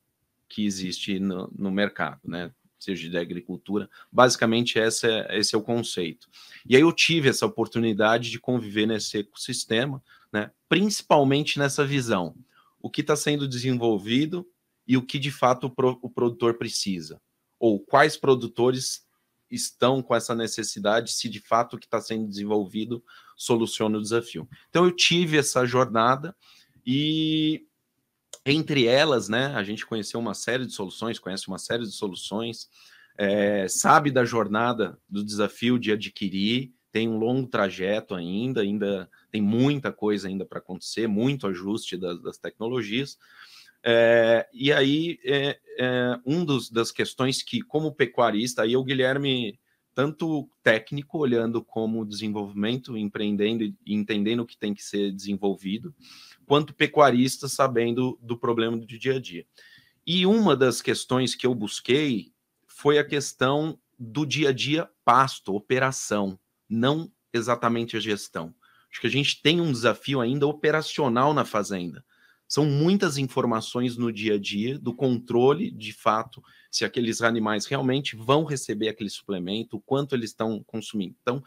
[0.53, 2.53] que existe no, no mercado, né?
[2.79, 3.89] seja de agricultura.
[4.11, 6.29] Basicamente, esse é, esse é o conceito.
[6.69, 10.51] E aí eu tive essa oportunidade de conviver nesse ecossistema, né?
[10.69, 12.35] principalmente nessa visão.
[12.81, 14.45] O que está sendo desenvolvido
[14.87, 17.21] e o que de fato o, pro, o produtor precisa
[17.63, 19.07] ou quais produtores
[19.49, 23.05] estão com essa necessidade, se de fato o que está sendo desenvolvido
[23.37, 24.49] soluciona o desafio.
[24.69, 26.35] Então eu tive essa jornada
[26.85, 27.65] e
[28.45, 32.69] entre elas, né, a gente conheceu uma série de soluções, conhece uma série de soluções,
[33.17, 39.41] é, sabe da jornada do desafio de adquirir, tem um longo trajeto ainda, ainda tem
[39.41, 43.17] muita coisa ainda para acontecer, muito ajuste das, das tecnologias,
[43.85, 49.59] é, e aí, é, é, um dos, das questões que, como pecuarista, aí o Guilherme,
[49.95, 55.95] tanto técnico, olhando como desenvolvimento, empreendendo e entendendo o que tem que ser desenvolvido,
[56.47, 59.47] quanto pecuarista, sabendo do problema do dia a dia.
[60.07, 62.33] E uma das questões que eu busquei
[62.67, 68.55] foi a questão do dia a dia pasto, operação, não exatamente a gestão.
[68.91, 72.05] Acho que a gente tem um desafio ainda operacional na fazenda
[72.53, 78.15] são muitas informações no dia a dia do controle, de fato, se aqueles animais realmente
[78.15, 81.17] vão receber aquele suplemento, o quanto eles estão consumindo.
[81.23, 81.43] Então,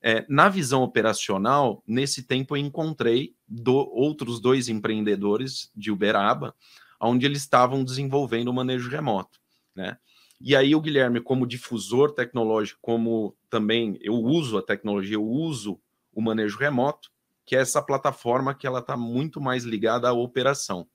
[0.00, 6.54] é, na visão operacional, nesse tempo eu encontrei do, outros dois empreendedores de Uberaba,
[6.98, 9.38] onde eles estavam desenvolvendo o manejo remoto,
[9.74, 9.98] né?
[10.40, 15.78] E aí o Guilherme, como difusor tecnológico, como também eu uso a tecnologia, eu uso
[16.14, 17.10] o manejo remoto,
[17.46, 20.86] que é essa plataforma que ela está muito mais ligada à operação.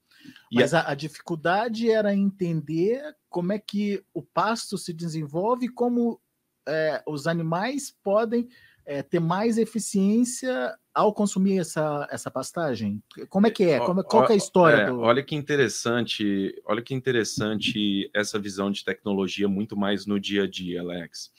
[0.53, 6.21] Mas a, a, dificuldade era entender como é que o pasto se desenvolve, como
[6.67, 8.47] é, os animais podem
[8.85, 13.01] é, ter mais eficiência ao consumir essa, essa pastagem?
[13.29, 13.79] Como é que é?
[13.79, 14.83] Como, qual é a história?
[14.83, 14.99] É, do...
[14.99, 20.47] Olha que interessante, olha que interessante essa visão de tecnologia muito mais no dia a
[20.47, 21.31] dia, Alex.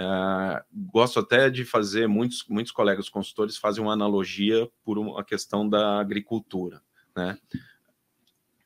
[0.00, 5.68] Uh, gosto até de fazer, muitos, muitos colegas consultores fazem uma analogia por uma questão
[5.68, 6.80] da agricultura.
[7.14, 7.36] Né?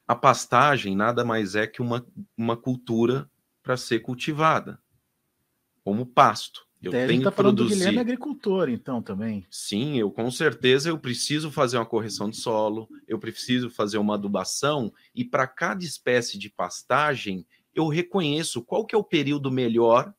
[0.06, 3.28] A pastagem nada mais é que uma, uma cultura
[3.64, 4.78] para ser cultivada,
[5.82, 6.64] como pasto.
[6.80, 7.74] Eu Até tenho tá que produzir.
[7.74, 9.44] Guilherme é agricultor, então, também.
[9.50, 14.14] Sim, eu com certeza eu preciso fazer uma correção de solo, eu preciso fazer uma
[14.14, 17.44] adubação, e para cada espécie de pastagem,
[17.74, 20.14] eu reconheço qual que é o período melhor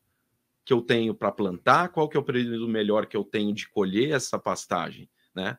[0.65, 3.69] que eu tenho para plantar, qual que é o período melhor que eu tenho de
[3.69, 5.58] colher essa pastagem, né?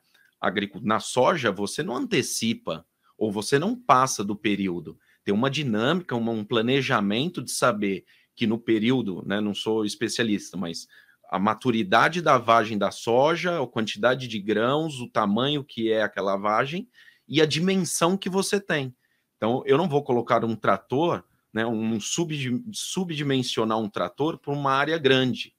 [0.82, 2.84] Na soja, você não antecipa
[3.16, 4.98] ou você não passa do período.
[5.24, 10.86] Tem uma dinâmica, um planejamento de saber que no período, né, não sou especialista, mas
[11.30, 16.36] a maturidade da vagem da soja, a quantidade de grãos, o tamanho que é aquela
[16.36, 16.88] vagem
[17.26, 18.94] e a dimensão que você tem.
[19.36, 21.24] Então, eu não vou colocar um trator
[21.56, 25.54] né, um sub, subdimensionar um trator para uma área grande.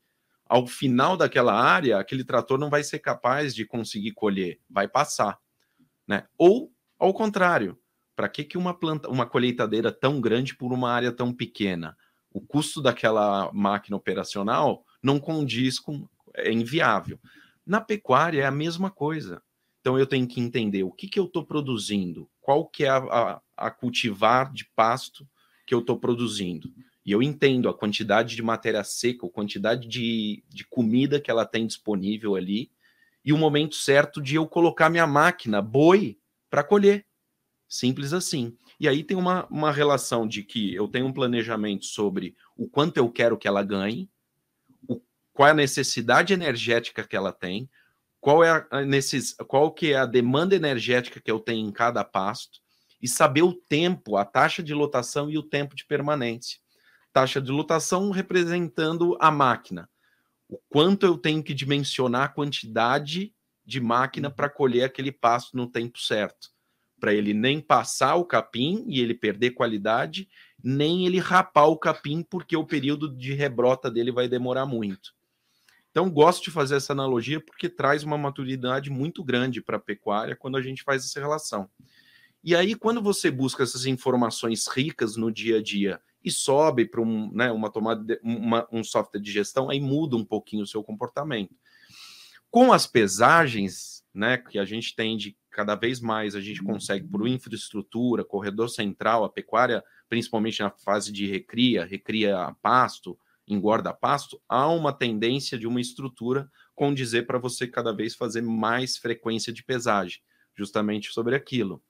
[0.45, 5.39] Ao final daquela área, aquele trator não vai ser capaz de conseguir colher, vai passar.
[6.07, 6.27] Né?
[6.37, 7.79] Ou, ao contrário,
[8.15, 11.97] para que, que uma planta, uma colheitadeira tão grande por uma área tão pequena?
[12.31, 16.07] O custo daquela máquina operacional não condiz com.
[16.35, 17.19] é inviável.
[17.65, 19.41] Na pecuária é a mesma coisa.
[19.81, 22.97] Então eu tenho que entender o que, que eu estou produzindo, qual que é a,
[22.97, 25.27] a, a cultivar de pasto
[25.67, 26.73] que eu estou produzindo.
[27.05, 31.45] E eu entendo a quantidade de matéria seca, a quantidade de, de comida que ela
[31.45, 32.71] tem disponível ali,
[33.23, 36.17] e o momento certo de eu colocar minha máquina, boi,
[36.49, 37.05] para colher.
[37.67, 38.57] Simples assim.
[38.79, 42.97] E aí tem uma, uma relação de que eu tenho um planejamento sobre o quanto
[42.97, 44.09] eu quero que ela ganhe,
[44.87, 45.01] o,
[45.33, 47.69] qual é a necessidade energética que ela tem,
[48.21, 52.05] qual é a, nesses, qual que é a demanda energética que eu tenho em cada
[52.05, 52.61] pasto,
[53.07, 56.59] e saber o tempo, a taxa de lotação e o tempo de permanência.
[57.13, 59.89] taxa de lotação representando a máquina.
[60.49, 63.33] O quanto eu tenho que dimensionar a quantidade
[63.65, 66.49] de máquina para colher aquele pasto no tempo certo.
[66.99, 70.27] Para ele nem passar o capim e ele perder qualidade,
[70.61, 75.15] nem ele rapar o capim, porque o período de rebrota dele vai demorar muito.
[75.89, 80.35] Então, gosto de fazer essa analogia porque traz uma maturidade muito grande para a pecuária
[80.35, 81.69] quando a gente faz essa relação.
[82.47, 87.01] E aí, quando você busca essas informações ricas no dia a dia e sobe para
[87.01, 90.65] um, né, uma tomada, de, uma, um software de gestão, aí muda um pouquinho o
[90.65, 91.53] seu comportamento.
[92.49, 97.05] Com as pesagens, né, que a gente tem de cada vez mais, a gente consegue
[97.05, 104.41] por infraestrutura, corredor central, a pecuária, principalmente na fase de recria, recria pasto, engorda pasto,
[104.47, 109.65] há uma tendência de uma estrutura condizer para você cada vez fazer mais frequência de
[109.65, 110.21] pesagem,
[110.55, 111.83] justamente sobre aquilo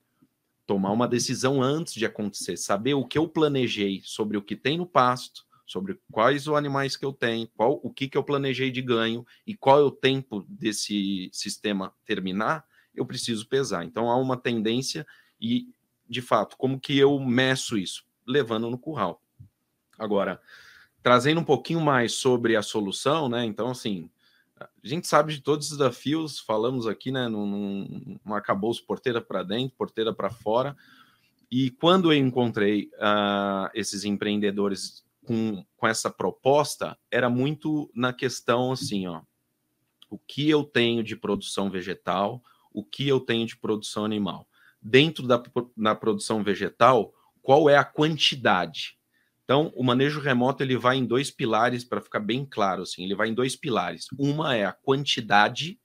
[0.67, 4.77] tomar uma decisão antes de acontecer, saber o que eu planejei sobre o que tem
[4.77, 8.69] no pasto, sobre quais os animais que eu tenho, qual o que, que eu planejei
[8.69, 13.85] de ganho e qual é o tempo desse sistema terminar, eu preciso pesar.
[13.85, 15.07] Então há uma tendência
[15.39, 15.67] e,
[16.07, 18.05] de fato, como que eu meço isso?
[18.25, 19.21] Levando no curral.
[19.97, 20.41] Agora,
[21.01, 23.45] trazendo um pouquinho mais sobre a solução, né?
[23.45, 24.09] Então, assim,
[24.59, 29.43] a gente sabe de todos os desafios, falamos aqui, né, num, num arcabouço porteira para
[29.43, 30.75] dentro, porteira para fora.
[31.49, 38.71] E quando eu encontrei uh, esses empreendedores com, com essa proposta, era muito na questão
[38.71, 39.21] assim, ó,
[40.09, 42.41] o que eu tenho de produção vegetal,
[42.73, 44.47] o que eu tenho de produção animal.
[44.81, 45.41] Dentro da,
[45.75, 48.96] da produção vegetal, qual é a quantidade?
[49.47, 53.15] Então, o manejo remoto ele vai em dois pilares para ficar bem claro assim, ele
[53.15, 54.07] vai em dois pilares.
[54.19, 55.79] Uma é a quantidade,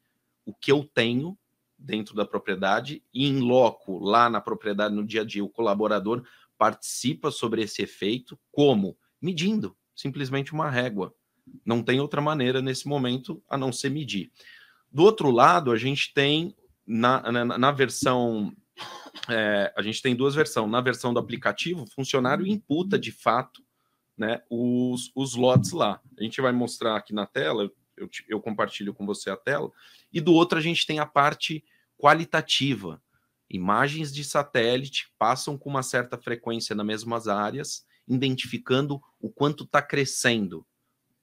[0.45, 1.39] o que eu tenho
[1.79, 6.25] dentro da propriedade e em loco, lá na propriedade no dia a dia, o colaborador
[6.59, 11.15] participa sobre esse efeito como medindo, simplesmente uma régua.
[11.65, 14.33] Não tem outra maneira nesse momento a não ser medir.
[14.91, 16.53] Do outro lado, a gente tem
[16.85, 18.53] na, na, na versão
[19.29, 20.71] é, a gente tem duas versões.
[20.71, 23.63] Na versão do aplicativo, o funcionário imputa de fato
[24.17, 26.01] né, os, os lotes lá.
[26.19, 29.71] A gente vai mostrar aqui na tela, eu, eu compartilho com você a tela,
[30.13, 31.65] e do outro a gente tem a parte
[31.99, 33.03] qualitativa.
[33.49, 39.81] Imagens de satélite passam com uma certa frequência nas mesmas áreas, identificando o quanto está
[39.81, 40.67] crescendo,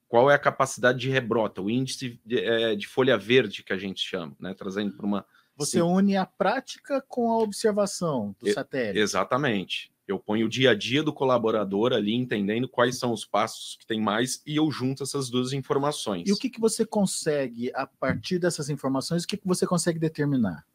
[0.07, 3.77] qual é a capacidade de rebrota, o índice de, é, de folha verde que a
[3.77, 5.25] gente chama, né, trazendo para uma
[5.59, 5.81] você Sim.
[5.81, 8.97] une a prática com a observação do satélite.
[8.97, 9.91] Exatamente.
[10.07, 13.85] Eu ponho o dia a dia do colaborador ali, entendendo quais são os passos que
[13.85, 16.29] tem mais, e eu junto essas duas informações.
[16.29, 19.99] E o que, que você consegue, a partir dessas informações, o que, que você consegue
[19.99, 20.65] determinar?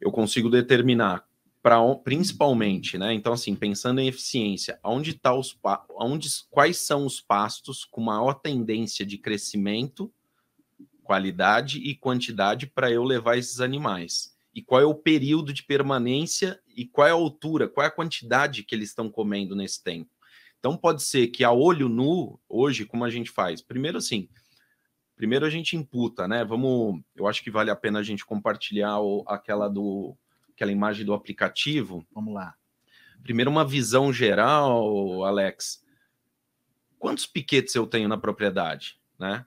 [0.00, 1.26] Eu consigo determinar
[1.60, 3.12] para principalmente, né?
[3.12, 5.58] Então, assim, pensando em eficiência, onde tá os
[5.98, 10.10] onde, quais são os pastos com maior tendência de crescimento
[11.04, 14.34] qualidade e quantidade para eu levar esses animais.
[14.54, 17.92] E qual é o período de permanência e qual é a altura, qual é a
[17.92, 20.10] quantidade que eles estão comendo nesse tempo.
[20.58, 23.60] Então pode ser que a olho nu, hoje, como a gente faz?
[23.60, 24.28] Primeiro assim,
[25.14, 26.44] primeiro a gente imputa, né?
[26.44, 30.16] Vamos, eu acho que vale a pena a gente compartilhar o, aquela do
[30.54, 32.06] aquela imagem do aplicativo.
[32.14, 32.54] Vamos lá.
[33.22, 35.84] Primeiro uma visão geral, Alex.
[36.98, 39.44] Quantos piquetes eu tenho na propriedade, né?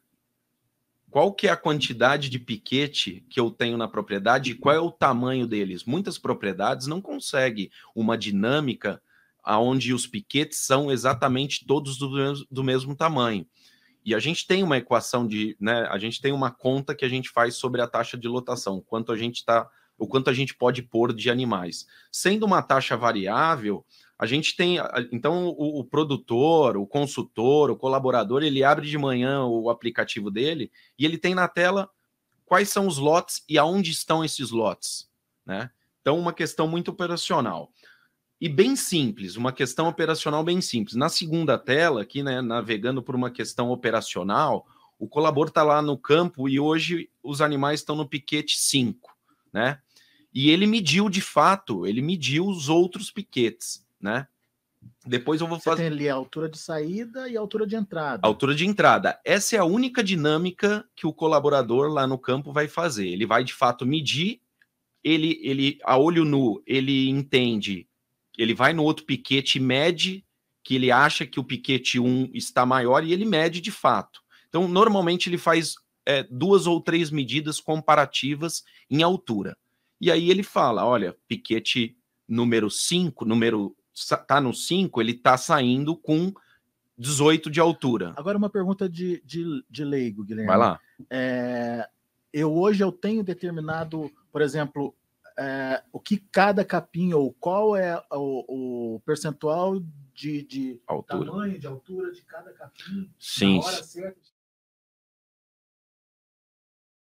[1.09, 4.79] Qual que é a quantidade de piquete que eu tenho na propriedade e qual é
[4.79, 5.83] o tamanho deles.
[5.83, 9.01] Muitas propriedades não conseguem uma dinâmica
[9.43, 13.47] aonde os piquetes são exatamente todos do mesmo, do mesmo tamanho.
[14.03, 17.09] E a gente tem uma equação de, né, a gente tem uma conta que a
[17.09, 20.53] gente faz sobre a taxa de lotação, quanto a gente está, o quanto a gente
[20.53, 21.85] pode pôr de animais.
[22.11, 23.85] Sendo uma taxa variável,
[24.19, 24.77] a gente tem,
[25.11, 30.71] então, o, o, produtor, o consultor, o colaborador, ele abre de manhã o aplicativo dele
[30.97, 31.89] e ele tem na tela
[32.43, 35.07] quais são os lotes e aonde estão esses lotes,
[35.45, 35.69] né?
[36.01, 37.71] Então, uma questão muito operacional.
[38.39, 40.95] E bem simples, uma questão operacional bem simples.
[40.95, 44.65] Na segunda tela, aqui, né, navegando por uma questão operacional,
[44.97, 49.15] o colaborador está lá no campo e hoje os animais estão no piquete 5,
[49.53, 49.79] né?
[50.33, 54.27] E ele mediu de fato, ele mediu os outros piquetes né?
[55.05, 55.83] Depois eu vou Você fazer.
[55.83, 58.25] Tem ali a altura de saída e a altura de entrada.
[58.25, 59.19] altura de entrada.
[59.25, 63.07] Essa é a única dinâmica que o colaborador lá no campo vai fazer.
[63.07, 64.41] Ele vai de fato medir,
[65.03, 67.87] ele, ele a olho nu, ele entende,
[68.37, 70.25] ele vai no outro piquete e mede
[70.63, 74.21] que ele acha que o piquete 1 está maior e ele mede de fato.
[74.49, 79.57] Então, normalmente ele faz é, duas ou três medidas comparativas em altura.
[79.99, 85.95] E aí ele fala: olha, piquete número 5, número está no 5, ele está saindo
[85.95, 86.31] com
[86.97, 88.13] 18 de altura.
[88.15, 90.47] Agora uma pergunta de, de, de leigo, Guilherme.
[90.47, 90.79] Vai lá.
[91.09, 91.87] É,
[92.31, 94.95] eu hoje eu tenho determinado, por exemplo,
[95.37, 99.79] é, o que cada capim ou qual é o, o percentual
[100.13, 101.31] de, de altura.
[101.31, 103.61] tamanho, de altura de cada capim, Sim.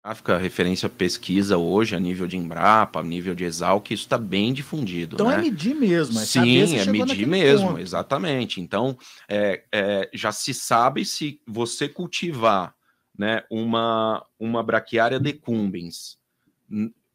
[0.05, 4.53] Gráfica, referência pesquisa hoje a nível de Embrapa, a nível de Exalc, isso está bem
[4.53, 5.15] difundido.
[5.15, 5.37] Então né?
[5.37, 6.21] é medir mesmo.
[6.21, 7.81] É Sim, é medir mesmo, ponto.
[7.81, 8.61] exatamente.
[8.61, 12.75] Então é, é, já se sabe se você cultivar
[13.19, 16.19] né, uma, uma braquiária decumbens,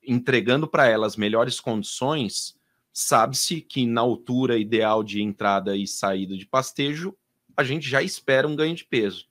[0.04, 2.56] entregando para elas melhores condições,
[2.92, 7.16] sabe-se que na altura ideal de entrada e saída de pastejo,
[7.56, 9.28] a gente já espera um ganho de peso.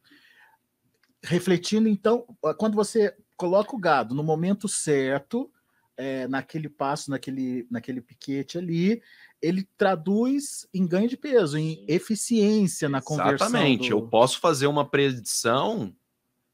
[1.25, 2.25] Refletindo, então,
[2.57, 5.51] quando você coloca o gado no momento certo,
[5.96, 9.01] é, naquele passo, naquele, naquele piquete ali,
[9.40, 13.46] ele traduz em ganho de peso, em eficiência na conversão.
[13.46, 13.88] Exatamente.
[13.88, 13.96] Do...
[13.96, 15.94] Eu posso fazer uma predição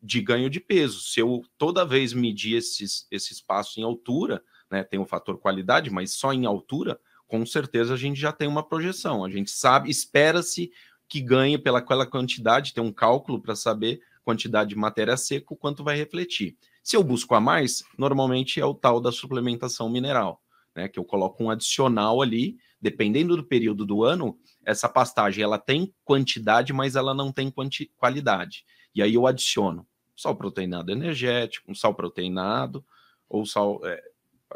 [0.01, 1.01] de ganho de peso.
[1.01, 5.90] Se eu toda vez medir esses, esse espaço em altura, né, tem o fator qualidade,
[5.90, 9.25] mas só em altura, com certeza a gente já tem uma projeção.
[9.25, 10.70] A gente sabe, espera-se
[11.09, 15.57] que ganhe pela aquela quantidade, tem um cálculo para saber quantidade de matéria seca, o
[15.57, 16.57] quanto vai refletir.
[16.85, 20.40] Se eu busco a mais, normalmente é o tal da suplementação mineral,
[20.77, 25.59] né, que eu coloco um adicional ali, dependendo do período do ano, essa pastagem ela
[25.59, 27.53] tem quantidade, mas ela não tem
[27.97, 28.64] qualidade.
[28.94, 32.85] E aí eu adiciono sal proteinado energético, um sal proteinado
[33.29, 33.81] ou sal.
[33.85, 34.03] É,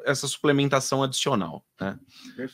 [0.04, 1.98] essa suplementação adicional, né?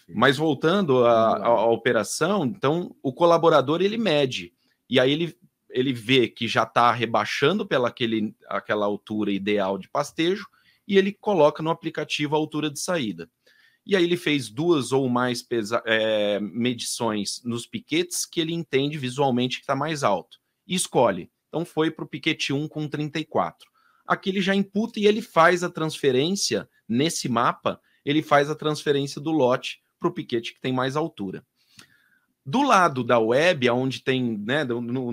[0.08, 4.54] Mas voltando à, operação, então o colaborador ele mede
[4.88, 5.36] e aí ele,
[5.74, 10.46] ele vê que já está rebaixando pela aquele, aquela altura ideal de pastejo
[10.86, 13.30] e ele coloca no aplicativo a altura de saída.
[13.86, 15.46] E aí ele fez duas ou mais
[15.84, 21.64] é, medições nos piquetes que ele entende visualmente que está mais alto e escolhe então
[21.64, 23.70] foi para o piquete 1 com 34.
[24.04, 29.20] Aqui ele já imputa e ele faz a transferência nesse mapa, ele faz a transferência
[29.20, 31.46] do lote para o piquete que tem mais altura.
[32.44, 35.12] Do lado da web, onde tem, né, no, no,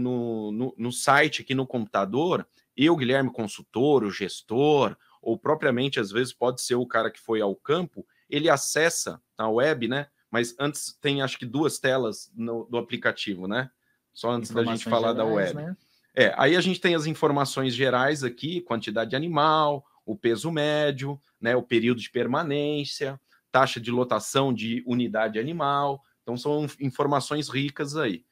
[0.52, 6.34] no, no site aqui no computador, eu, Guilherme, consultor, o gestor, ou propriamente às vezes
[6.34, 10.08] pode ser o cara que foi ao campo, ele acessa na web, né?
[10.30, 13.70] Mas antes tem acho que duas telas no, do aplicativo, né?
[14.14, 15.54] Só antes da gente falar gerais, da web.
[15.56, 15.78] Né?
[16.14, 21.20] É, aí a gente tem as informações gerais aqui, quantidade de animal, o peso médio,
[21.40, 23.20] né, o período de permanência,
[23.52, 26.02] taxa de lotação de unidade animal.
[26.32, 28.26] Então são informações ricas aí.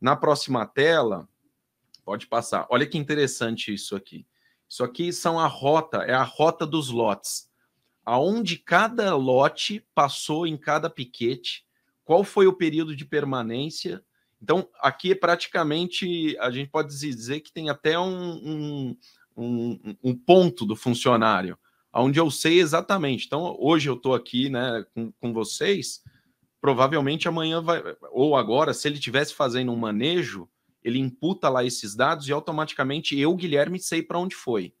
[0.00, 1.28] Na próxima tela,
[2.04, 2.66] pode passar.
[2.70, 4.26] Olha que interessante isso aqui.
[4.68, 7.50] Isso aqui são a rota, é a rota dos lotes.
[8.04, 11.66] Aonde cada lote passou em cada piquete,
[12.04, 14.04] qual foi o período de permanência
[14.42, 18.96] então, aqui é praticamente, a gente pode dizer que tem até um, um,
[19.36, 21.58] um, um ponto do funcionário,
[21.92, 23.26] onde eu sei exatamente.
[23.26, 26.02] Então, hoje eu estou aqui né, com, com vocês,
[26.60, 30.48] provavelmente amanhã vai, ou agora, se ele estivesse fazendo um manejo,
[30.82, 34.72] ele imputa lá esses dados e automaticamente eu, Guilherme, sei para onde foi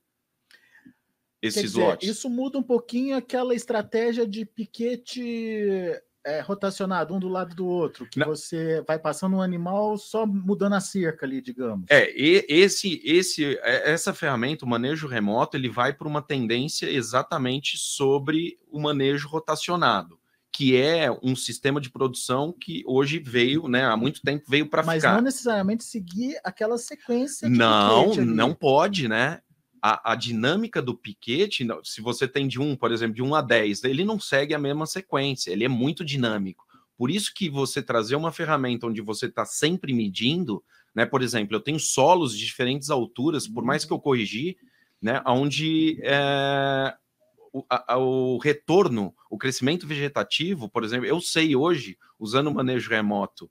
[1.42, 2.08] esses dizer, lotes.
[2.08, 8.06] Isso muda um pouquinho aquela estratégia de piquete é, rotacionado um do lado do outro,
[8.06, 8.26] que Não.
[8.26, 11.86] você vai passando um animal só mudando a cerca ali, digamos.
[11.88, 16.90] É, e esse, esse, é, essa ferramenta, o manejo remoto, ele vai para uma tendência
[16.90, 20.18] exatamente sobre o manejo rotacionado,
[20.52, 24.82] que é um sistema de produção que hoje veio, né, há muito tempo veio para
[24.82, 24.94] ficar.
[24.94, 27.48] Mas não necessariamente seguir aquela sequência.
[27.48, 29.40] não, não pode, né?
[29.82, 33.40] a, a, dinâmica do piquete, se você tem de um, por exemplo, de 1 a
[33.40, 36.64] 10, ele não segue a mesma sequência, ele é muito dinâmico.
[36.96, 41.04] Por isso que você trazer uma ferramenta onde você está sempre medindo, né?
[41.04, 44.56] Por exemplo, eu tenho solos de diferentes alturas, por mais que eu corrigir,
[45.00, 45.22] né?
[45.26, 46.94] Onde é,
[47.56, 52.90] o, a, o retorno, o crescimento vegetativo, por exemplo, eu sei hoje, usando o manejo
[52.90, 53.50] remoto,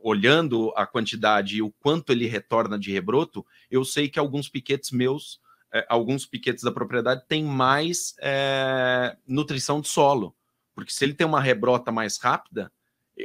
[0.00, 4.92] olhando a quantidade e o quanto ele retorna de rebroto, eu sei que alguns piquetes
[4.92, 5.40] meus
[5.74, 10.34] é, alguns piquetes da propriedade têm mais é, nutrição de solo,
[10.72, 12.72] porque se ele tem uma rebrota mais rápida,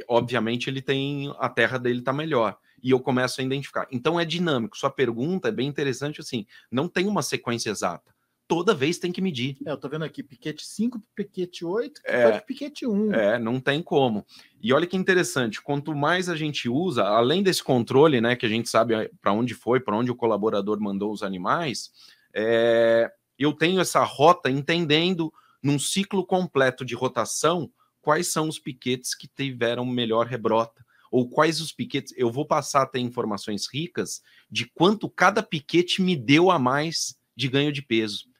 [0.08, 3.86] obviamente ele tem a terra dele está melhor e eu começo a identificar.
[3.92, 4.76] Então é dinâmico.
[4.76, 8.11] Sua pergunta é bem interessante assim, não tem uma sequência exata.
[8.52, 9.56] Toda vez tem que medir.
[9.64, 13.14] É, eu tô vendo aqui piquete 5, piquete 8, é, piquete 1.
[13.14, 14.26] É, não tem como.
[14.60, 18.48] E olha que interessante, quanto mais a gente usa, além desse controle, né, que a
[18.50, 21.90] gente sabe é, para onde foi, para onde o colaborador mandou os animais,
[22.34, 25.32] é, eu tenho essa rota entendendo
[25.62, 27.70] num ciclo completo de rotação
[28.02, 32.12] quais são os piquetes que tiveram melhor rebrota, ou quais os piquetes.
[32.18, 37.18] Eu vou passar a ter informações ricas de quanto cada piquete me deu a mais
[37.34, 38.30] de ganho de peso.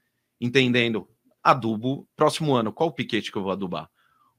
[0.42, 1.08] Entendendo?
[1.40, 3.88] Adubo, próximo ano, qual piquete que eu vou adubar?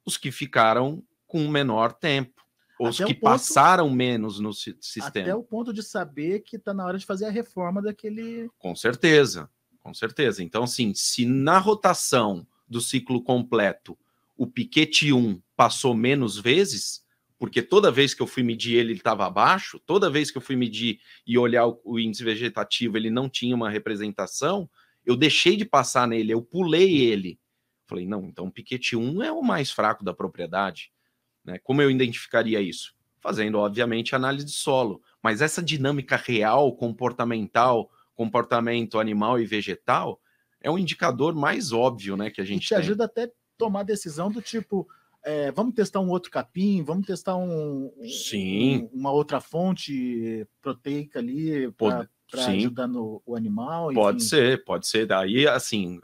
[0.05, 2.43] Os que ficaram com menor tempo.
[2.79, 5.07] Os até que ponto, passaram menos no sistema.
[5.07, 8.49] Até o ponto de saber que está na hora de fazer a reforma daquele.
[8.59, 9.49] Com certeza,
[9.79, 10.43] com certeza.
[10.43, 13.97] Então, assim, se na rotação do ciclo completo
[14.35, 17.03] o piquete 1 passou menos vezes,
[17.37, 20.41] porque toda vez que eu fui medir ele, ele estava abaixo, toda vez que eu
[20.41, 24.69] fui medir e olhar o, o, índice vegetativo, ele não tinha uma representação,
[25.05, 27.39] eu deixei de passar nele, eu pulei ele.
[27.85, 30.91] Falei, não, então o piquete 1 é o mais fraco da propriedade.
[31.43, 31.59] Né?
[31.59, 32.93] Como eu identificaria isso?
[33.19, 35.01] Fazendo, obviamente, análise de solo.
[35.21, 40.19] Mas essa dinâmica real, comportamental, comportamento animal e vegetal,
[40.61, 42.77] é um indicador mais óbvio né, que a gente e te tem.
[42.77, 44.87] ajuda até a tomar decisão do tipo,
[45.23, 48.89] é, vamos testar um outro capim, vamos testar um, Sim.
[48.93, 51.71] Um, uma outra fonte proteica ali
[52.33, 53.91] para ajudar no, o animal.
[53.91, 54.01] Enfim.
[54.01, 55.05] Pode ser, pode ser.
[55.05, 56.01] Daí, assim,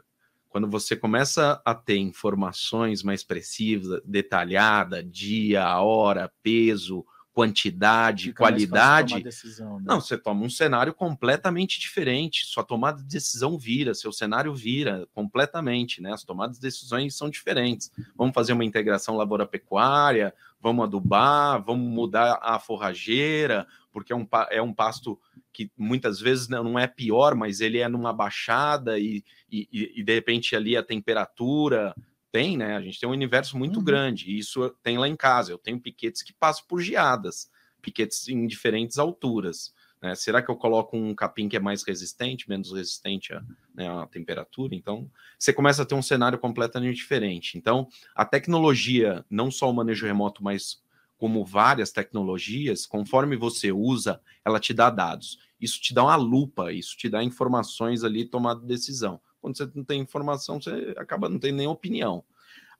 [0.48, 9.22] quando você começa a ter informações mais precisas, detalhada, dia, hora, peso, quantidade, Fica qualidade.
[9.22, 9.84] Decisão, né?
[9.86, 12.44] Não, você toma um cenário completamente diferente.
[12.46, 16.12] Sua tomada de decisão vira, seu cenário vira completamente, né?
[16.12, 17.90] As tomadas de decisões são diferentes.
[18.16, 24.62] Vamos fazer uma integração lavoura-pecuária, vamos adubar, vamos mudar a forrageira, porque é um, é
[24.62, 25.18] um pasto
[25.52, 30.14] que muitas vezes não é pior, mas ele é numa baixada e, e, e de
[30.14, 31.94] repente ali a temperatura
[32.32, 32.76] tem, né?
[32.76, 33.84] A gente tem um universo muito uhum.
[33.84, 35.52] grande, e isso tem lá em casa.
[35.52, 37.50] Eu tenho piquetes que passam por geadas,
[37.82, 39.74] piquetes em diferentes alturas.
[40.00, 40.14] Né?
[40.14, 43.42] Será que eu coloco um capim que é mais resistente, menos resistente à,
[43.74, 44.74] né, à temperatura?
[44.74, 47.58] Então, você começa a ter um cenário completamente diferente.
[47.58, 50.80] Então, a tecnologia, não só o manejo remoto, mas
[51.20, 55.38] como várias tecnologias, conforme você usa, ela te dá dados.
[55.60, 59.20] Isso te dá uma lupa, isso te dá informações ali, tomada de decisão.
[59.38, 62.24] Quando você não tem informação, você acaba não tendo nem opinião.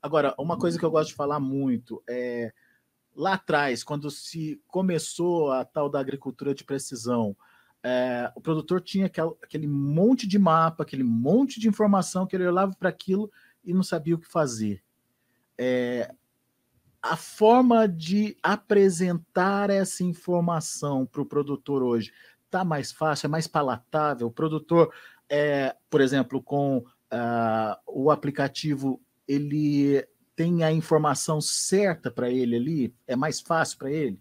[0.01, 2.51] Agora, uma coisa que eu gosto de falar muito é
[3.15, 7.37] lá atrás, quando se começou a tal da agricultura de precisão,
[7.83, 12.49] é, o produtor tinha aquel, aquele monte de mapa, aquele monte de informação que ele
[12.49, 13.31] olhava para aquilo
[13.63, 14.83] e não sabia o que fazer.
[15.59, 16.11] É,
[17.03, 22.13] a forma de apresentar essa informação para o produtor hoje
[22.45, 24.27] está mais fácil, é mais palatável.
[24.27, 24.93] O produtor,
[25.29, 32.95] é, por exemplo, com uh, o aplicativo, ele tem a informação certa para ele ali?
[33.07, 34.19] É mais fácil para ele?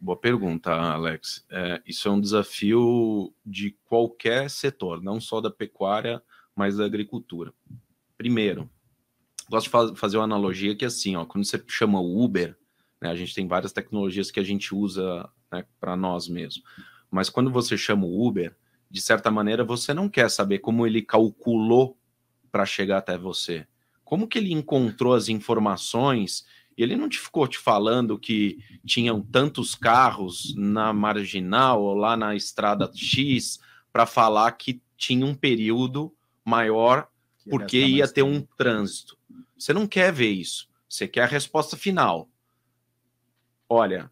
[0.00, 1.44] Boa pergunta, Alex.
[1.50, 6.22] É, isso é um desafio de qualquer setor, não só da pecuária,
[6.54, 7.52] mas da agricultura.
[8.16, 8.70] Primeiro,
[9.48, 12.56] gosto de fazer uma analogia que é assim, ó, quando você chama o Uber,
[13.00, 16.62] né, a gente tem várias tecnologias que a gente usa né, para nós mesmos.
[17.10, 18.56] Mas quando você chama o Uber,
[18.90, 21.96] de certa maneira, você não quer saber como ele calculou
[22.50, 23.66] para chegar até você.
[24.04, 26.46] Como que ele encontrou as informações?
[26.76, 32.34] Ele não te ficou te falando que tinham tantos carros na marginal ou lá na
[32.34, 33.58] estrada X
[33.92, 36.12] para falar que tinha um período
[36.44, 37.08] maior
[37.48, 39.16] porque ia ter um trânsito.
[39.58, 40.68] Você não quer ver isso.
[40.88, 42.28] Você quer a resposta final.
[43.68, 44.10] Olha,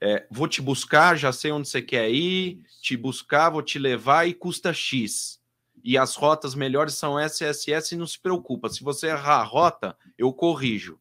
[0.00, 4.26] é, vou te buscar, já sei onde você quer ir, te buscar, vou te levar
[4.26, 5.40] e custa X.
[5.82, 8.68] E as rotas melhores são SSS e não se preocupa.
[8.68, 10.98] Se você errar a rota, eu corrijo.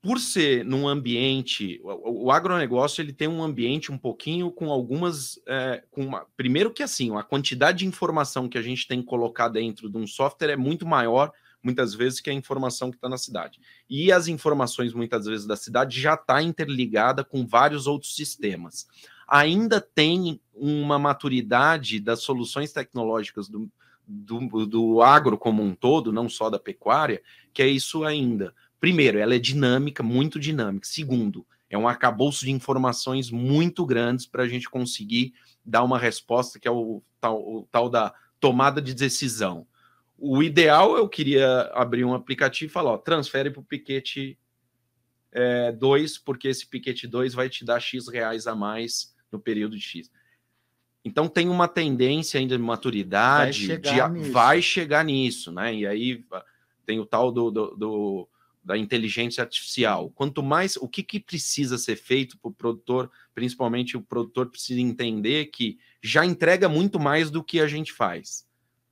[0.00, 5.40] Por ser num ambiente, o, o agronegócio ele tem um ambiente um pouquinho com algumas,
[5.46, 9.08] é, com uma, primeiro que assim, a quantidade de informação que a gente tem que
[9.08, 11.32] colocar dentro de um software é muito maior
[11.62, 13.60] muitas vezes, que a informação que está na cidade.
[13.88, 18.86] E as informações, muitas vezes, da cidade já está interligada com vários outros sistemas.
[19.26, 23.70] Ainda tem uma maturidade das soluções tecnológicas do,
[24.06, 27.22] do, do agro como um todo, não só da pecuária,
[27.52, 28.54] que é isso ainda.
[28.80, 30.86] Primeiro, ela é dinâmica, muito dinâmica.
[30.86, 36.58] Segundo, é um arcabouço de informações muito grandes para a gente conseguir dar uma resposta
[36.58, 39.66] que é o tal, o tal da tomada de decisão.
[40.16, 44.38] O ideal eu queria abrir um aplicativo e falar, ó, transfere para o Piquete
[45.78, 49.76] 2, é, porque esse Piquete 2 vai te dar X reais a mais no período
[49.76, 50.10] de X.
[51.04, 54.32] Então tem uma tendência ainda de maturidade, vai chegar, de, nisso.
[54.32, 55.74] Vai chegar nisso, né?
[55.74, 56.24] E aí
[56.84, 58.28] tem o tal do, do, do
[58.68, 60.10] da inteligência artificial.
[60.10, 64.78] Quanto mais, o que, que precisa ser feito para o produtor, principalmente o produtor precisa
[64.78, 68.46] entender que já entrega muito mais do que a gente faz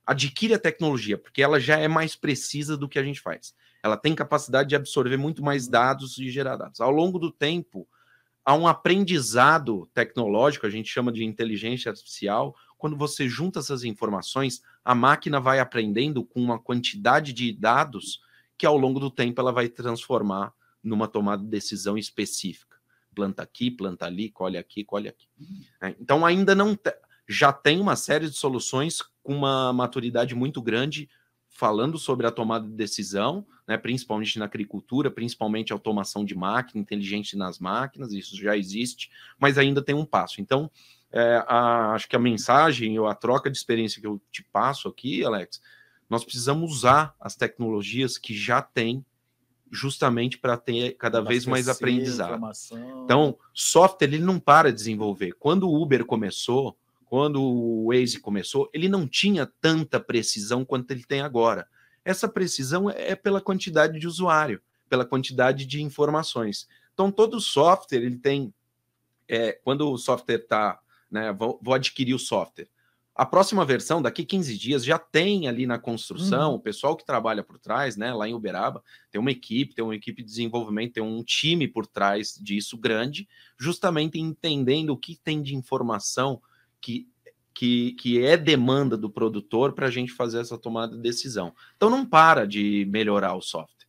[0.07, 3.53] adquire a tecnologia, porque ela já é mais precisa do que a gente faz.
[3.83, 6.81] ela tem capacidade de absorver muito mais dados e gerar dados.
[6.81, 7.87] Ao longo do tempo,
[8.43, 12.55] há um aprendizado tecnológico, a gente chama de inteligência artificial.
[12.77, 18.21] Quando você junta essas informações, a máquina vai aprendendo com uma quantidade de dados
[18.57, 20.53] que ao longo do tempo ela vai transformar
[20.83, 22.77] numa tomada de decisão específica.
[23.13, 25.27] Planta aqui, planta ali, colhe aqui, colhe aqui.
[25.81, 26.93] É, então ainda não te...
[27.27, 31.09] já tem uma série de soluções com uma maturidade muito grande
[31.49, 37.35] falando sobre a tomada de decisão, né, principalmente na agricultura, principalmente automação de máquina, inteligente
[37.35, 40.39] nas máquinas, isso já existe, mas ainda tem um passo.
[40.39, 40.69] Então,
[41.11, 44.87] é, a, acho que a mensagem ou a troca de experiência que eu te passo
[44.87, 45.59] aqui, Alex,
[46.09, 49.05] nós precisamos usar as tecnologias que já tem
[49.71, 52.29] justamente para ter cada vez mais aprendizado.
[52.29, 53.03] Informação.
[53.03, 55.33] Então, software ele não para de desenvolver.
[55.33, 61.03] Quando o Uber começou, quando o Waze começou, ele não tinha tanta precisão quanto ele
[61.03, 61.67] tem agora.
[62.03, 66.67] Essa precisão é pela quantidade de usuário, pela quantidade de informações.
[66.93, 68.53] Então, todo software ele tem,
[69.27, 70.79] é, quando o software está,
[71.11, 72.69] né, vou, vou adquirir o software,
[73.17, 76.57] a próxima versão, daqui 15 dias, já tem ali na construção, uhum.
[76.57, 79.95] o pessoal que trabalha por trás, né, lá em Uberaba, tem uma equipe, tem uma
[79.95, 83.27] equipe de desenvolvimento, tem um time por trás disso grande,
[83.59, 86.39] justamente entendendo o que tem de informação
[86.79, 87.09] que,
[87.55, 91.55] que, que é demanda do produtor para a gente fazer essa tomada de decisão.
[91.75, 93.87] Então não para de melhorar o software.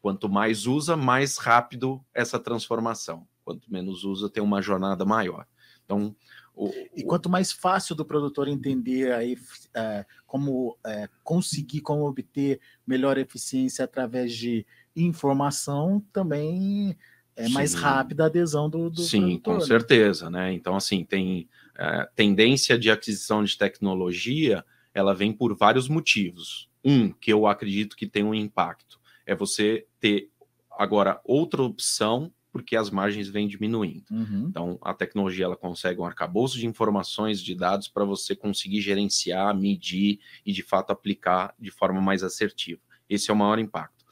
[0.00, 3.26] Quanto mais usa, mais rápido essa transformação.
[3.44, 5.44] Quanto menos usa, tem uma jornada maior.
[5.84, 6.14] Então,
[6.54, 9.36] o, e quanto mais fácil do produtor entender aí,
[9.74, 16.96] é, como é, conseguir, como obter melhor eficiência através de informação, também
[17.34, 17.78] é mais Sim.
[17.78, 19.66] rápida a adesão do, do Sim, produtor, com né?
[19.66, 20.52] certeza, né?
[20.52, 26.70] Então, assim, tem é, tendência de aquisição de tecnologia, ela vem por vários motivos.
[26.84, 30.30] Um, que eu acredito que tem um impacto, é você ter
[30.70, 34.04] agora outra opção porque as margens vêm diminuindo.
[34.12, 34.46] Uhum.
[34.48, 39.52] Então, a tecnologia ela consegue um arcabouço de informações, de dados para você conseguir gerenciar,
[39.58, 42.80] medir e de fato aplicar de forma mais assertiva.
[43.10, 44.04] Esse é o maior impacto.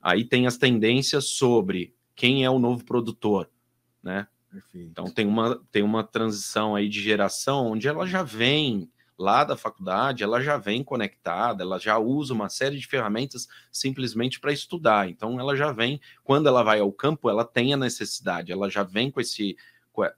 [0.00, 3.50] Aí tem as tendências sobre quem é o novo produtor,
[4.02, 4.26] né?
[4.50, 4.88] Perfeito.
[4.90, 8.90] Então tem uma, tem uma transição aí de geração onde ela já vem
[9.20, 14.40] lá da faculdade, ela já vem conectada, ela já usa uma série de ferramentas simplesmente
[14.40, 15.08] para estudar.
[15.10, 18.82] Então, ela já vem, quando ela vai ao campo, ela tem a necessidade, ela já
[18.82, 19.56] vem com esse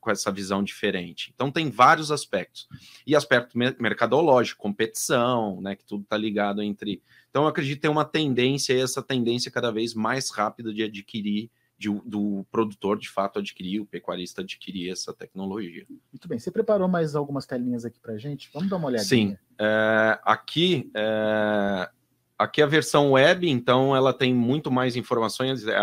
[0.00, 1.32] com essa visão diferente.
[1.34, 2.68] Então tem vários aspectos.
[3.05, 7.03] E aspecto mercadológico, competição, né, que tudo está ligado entre.
[7.30, 11.50] Então eu acredito que tem uma tendência, essa tendência cada vez mais rápida de adquirir
[11.83, 15.85] de, do produtor de fato adquirir, o pecuarista adquirir essa tecnologia.
[16.12, 16.39] Muito bem.
[16.39, 18.49] Você preparou mais algumas telinhas aqui para gente?
[18.55, 19.05] Vamos dar uma olhada.
[19.05, 19.37] Sim.
[19.59, 21.91] É, aqui, é,
[22.39, 25.76] aqui a versão web, então ela tem muito mais informações, é,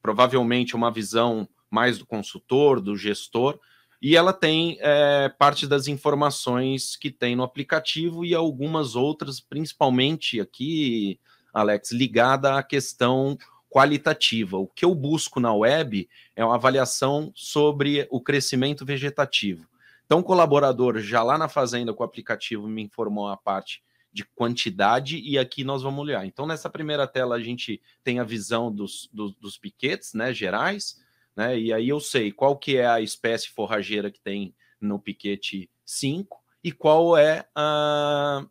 [0.00, 3.58] provavelmente uma visão mais do consultor, do gestor,
[4.00, 10.40] e ela tem é, parte das informações que tem no aplicativo e algumas outras, principalmente
[10.40, 11.18] aqui,
[11.52, 13.36] Alex, ligada à questão
[13.76, 14.56] qualitativa.
[14.56, 19.68] O que eu busco na web é uma avaliação sobre o crescimento vegetativo.
[20.06, 24.24] Então, o colaborador já lá na fazenda com o aplicativo me informou a parte de
[24.24, 26.24] quantidade e aqui nós vamos olhar.
[26.24, 30.98] Então, nessa primeira tela, a gente tem a visão dos, dos, dos piquetes né, gerais,
[31.36, 31.58] né?
[31.58, 36.42] E aí eu sei qual que é a espécie forrageira que tem no piquete 5
[36.64, 38.42] e qual é a,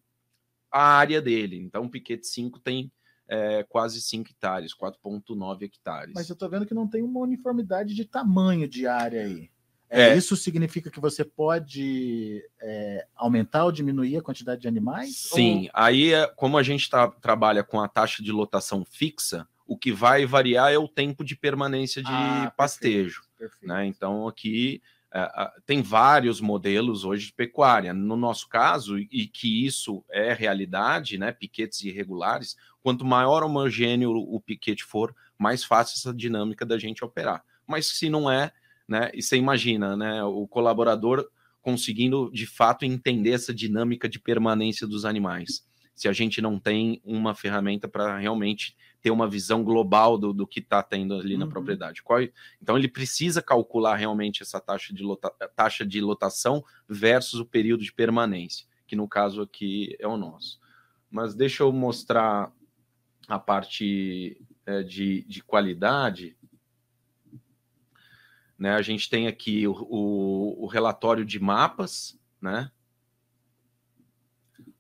[0.71, 1.57] a área dele.
[1.57, 2.91] Então, o piquete 5 tem
[3.28, 6.13] é, quase 5 hectares, 4,9 hectares.
[6.13, 9.49] Mas eu estou vendo que não tem uma uniformidade de tamanho de área aí.
[9.89, 10.17] É, é.
[10.17, 15.15] Isso significa que você pode é, aumentar ou diminuir a quantidade de animais?
[15.15, 15.69] Sim, ou...
[15.73, 19.91] aí é, como a gente tá, trabalha com a taxa de lotação fixa, o que
[19.91, 23.21] vai variar é o tempo de permanência de ah, pastejo.
[23.38, 23.67] Perfeito, perfeito.
[23.67, 23.86] Né?
[23.88, 24.82] Então aqui
[25.66, 27.93] tem vários modelos hoje de pecuária.
[27.93, 31.32] No nosso caso, e que isso é realidade, né?
[31.32, 37.43] Piquetes irregulares, quanto maior homogêneo o piquete for, mais fácil essa dinâmica da gente operar.
[37.66, 38.51] Mas se não é,
[38.88, 39.09] né?
[39.13, 40.24] E você imagina, né?
[40.24, 41.28] O colaborador
[41.61, 45.66] conseguindo de fato entender essa dinâmica de permanência dos animais.
[45.95, 48.75] Se a gente não tem uma ferramenta para realmente
[49.05, 51.41] ter uma visão global do, do que está tendo ali uhum.
[51.41, 52.01] na propriedade.
[52.01, 52.19] Qual,
[52.59, 57.83] então ele precisa calcular realmente essa taxa de, lota, taxa de lotação versus o período
[57.83, 60.59] de permanência, que no caso aqui é o nosso.
[61.09, 62.51] Mas deixa eu mostrar
[63.27, 66.35] a parte é, de, de qualidade.
[68.57, 72.71] Né, a gente tem aqui o, o, o relatório de mapas, né?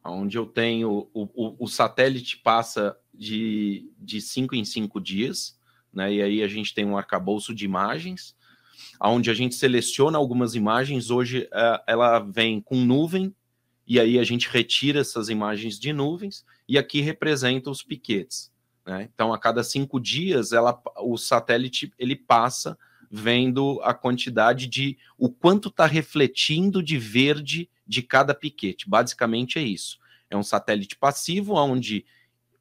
[0.05, 5.59] Onde eu tenho o, o, o, satélite passa de, de cinco em cinco dias,
[5.91, 6.13] né?
[6.13, 8.35] E aí a gente tem um arcabouço de imagens,
[9.01, 11.09] onde a gente seleciona algumas imagens.
[11.09, 13.33] Hoje é, ela vem com nuvem,
[13.87, 18.51] e aí a gente retira essas imagens de nuvens, e aqui representa os piquetes.
[18.85, 19.09] Né?
[19.13, 22.77] Então, a cada cinco dias, ela, o satélite ele passa
[23.09, 28.89] vendo a quantidade de o quanto está refletindo de verde de cada piquete.
[28.89, 29.99] Basicamente é isso.
[30.29, 32.05] É um satélite passivo onde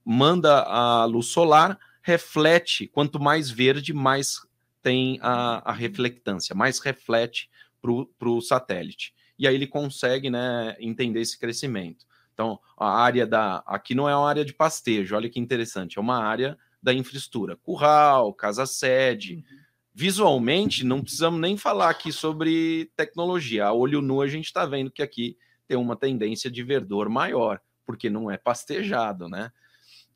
[0.04, 2.86] manda a luz solar, reflete.
[2.86, 4.40] Quanto mais verde, mais
[4.82, 7.48] tem a, a reflectância, mais reflete
[7.80, 9.14] para o satélite.
[9.38, 12.06] E aí ele consegue né, entender esse crescimento.
[12.32, 13.62] Então, a área da.
[13.66, 17.56] Aqui não é uma área de pastejo, olha que interessante, é uma área da infraestrutura.
[17.56, 19.36] Curral, casa-sede.
[19.36, 19.63] Uhum.
[19.94, 23.66] Visualmente, não precisamos nem falar aqui sobre tecnologia.
[23.66, 25.36] A olho nu, a gente está vendo que aqui
[25.68, 29.52] tem uma tendência de verdor maior, porque não é pastejado, né?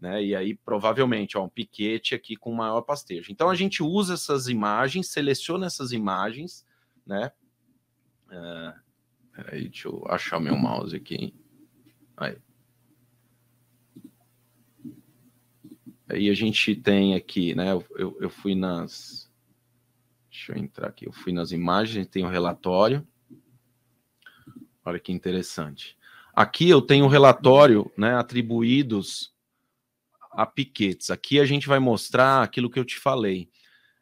[0.01, 0.23] né?
[0.25, 3.33] E aí, provavelmente, ó, um piquete aqui com maior pastejo.
[3.33, 6.65] Então, a gente usa essas imagens, seleciona essas imagens,
[7.07, 7.33] né?
[8.27, 8.81] Uh,
[9.33, 11.35] peraí, deixa eu achar meu mouse aqui.
[12.17, 12.37] Aí.
[16.09, 17.73] Aí a gente tem aqui, né?
[17.73, 19.28] Eu, eu fui nas.
[20.31, 21.07] Deixa eu entrar aqui.
[21.07, 23.07] Eu fui nas imagens, tem o relatório.
[24.85, 25.97] Olha que interessante.
[26.35, 28.15] Aqui eu tenho o relatório, né?
[28.15, 29.35] Atribuídos
[30.33, 31.11] a piquetes.
[31.11, 33.51] Aqui a gente vai mostrar aquilo que eu te falei.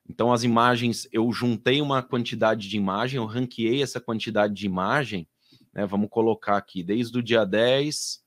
[0.08, 5.28] Então, as imagens, eu juntei uma quantidade de imagem, eu ranqueei essa quantidade de imagem
[5.76, 5.84] né?
[5.84, 8.24] Vamos colocar aqui, desde o dia 10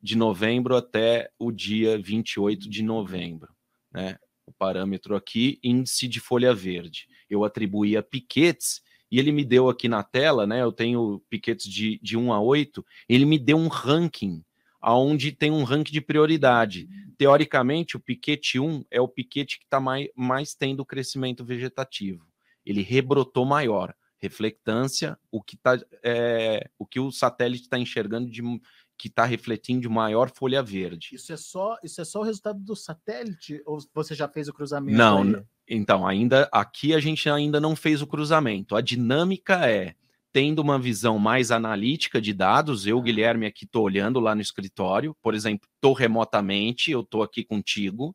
[0.00, 3.52] de novembro até o dia 28 de novembro.
[3.90, 4.16] Né?
[4.46, 7.08] O parâmetro aqui, índice de folha verde.
[7.28, 10.62] Eu atribuí a piquetes e ele me deu aqui na tela, né?
[10.62, 14.44] Eu tenho piquetes de, de 1 a 8, ele me deu um ranking
[14.80, 16.88] aonde tem um ranking de prioridade.
[17.16, 22.26] Teoricamente, o piquete 1 é o piquete que está mais, mais tendo crescimento vegetativo.
[22.66, 28.42] Ele rebrotou maior reflectância, o que, tá, é, o, que o satélite está enxergando de
[28.96, 31.10] que está refletindo de maior folha verde.
[31.12, 34.52] Isso é só isso é só o resultado do satélite ou você já fez o
[34.52, 34.96] cruzamento?
[34.96, 35.42] Não, aí?
[35.68, 38.76] Então ainda aqui a gente ainda não fez o cruzamento.
[38.76, 39.94] A dinâmica é
[40.32, 42.86] tendo uma visão mais analítica de dados.
[42.86, 43.02] Eu, ah.
[43.02, 48.14] Guilherme, aqui estou olhando lá no escritório, por exemplo, estou remotamente, eu estou aqui contigo.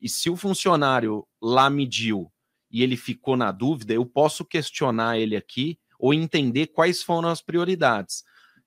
[0.00, 2.32] E se o funcionário lá mediu
[2.70, 7.42] e ele ficou na dúvida, eu posso questionar ele aqui ou entender quais foram as
[7.42, 8.24] prioridades.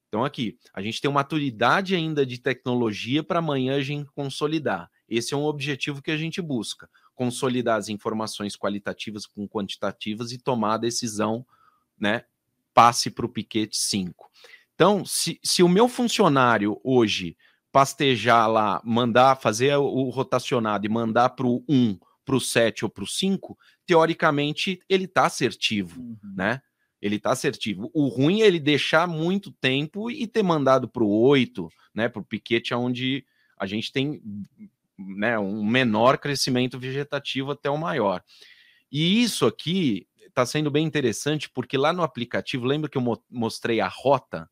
[0.07, 4.88] Então, aqui, a gente tem uma maturidade ainda de tecnologia para amanhã a gente consolidar.
[5.09, 6.88] Esse é um objetivo que a gente busca:
[7.24, 11.45] consolidar as informações qualitativas com quantitativas e tomar a decisão,
[11.97, 12.26] né?
[12.74, 14.30] Passe para o piquete 5.
[14.76, 17.38] Então, se, se o meu funcionário hoje
[17.71, 22.89] pastejar lá, mandar fazer o rotacionado e mandar para o 1 para o 7 ou
[22.89, 26.17] para o 5, teoricamente ele está assertivo, uhum.
[26.36, 26.61] né?
[27.01, 27.89] Ele está assertivo.
[27.93, 32.07] O ruim é ele deixar muito tempo e ter mandado para o 8, né?
[32.09, 33.26] Para o piquete, onde
[33.57, 34.21] a gente tem
[35.08, 38.24] né, um menor crescimento vegetativo até o maior.
[38.91, 43.22] E isso aqui está sendo bem interessante, porque lá no aplicativo, lembra que eu mo
[43.30, 44.49] mostrei a rota?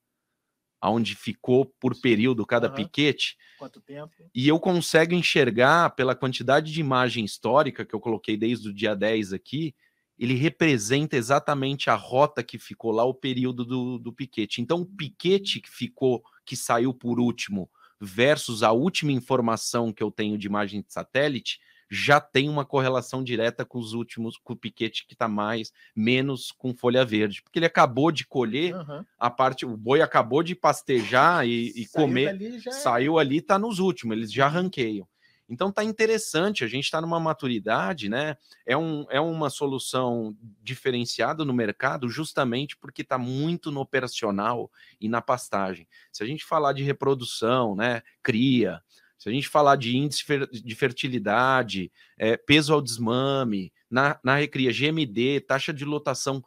[0.82, 2.74] aonde ficou por período cada uhum.
[2.74, 3.38] piquete.
[3.60, 4.12] Quanto tempo?
[4.34, 8.96] E eu consigo enxergar pela quantidade de imagem histórica que eu coloquei desde o dia
[8.96, 9.76] 10 aqui,
[10.18, 14.62] ele representa exatamente a rota que ficou lá, o período do, do piquete.
[14.62, 17.70] Então, o piquete que ficou, que saiu por último,
[18.02, 21.60] versus a última informação que eu tenho de imagem de satélite,
[21.94, 26.52] já tem uma correlação direta com os últimos, com o piquete que está mais, menos
[26.52, 29.06] com folha verde, porque ele acabou de colher uhum.
[29.20, 32.72] a parte, o boi acabou de pastejar e, e comer, ali já...
[32.72, 35.06] É saiu ali, está nos últimos, eles já ranqueiam.
[35.52, 38.38] Então tá interessante, a gente está numa maturidade, né?
[38.66, 40.34] É, um, é uma solução
[40.64, 45.86] diferenciada no mercado, justamente porque está muito no operacional e na pastagem.
[46.10, 48.02] Se a gente falar de reprodução, né?
[48.24, 48.82] Cria,
[49.18, 54.72] se a gente falar de índice de fertilidade, é, peso ao desmame, na, na recria,
[54.72, 56.42] GMD, taxa de lotação,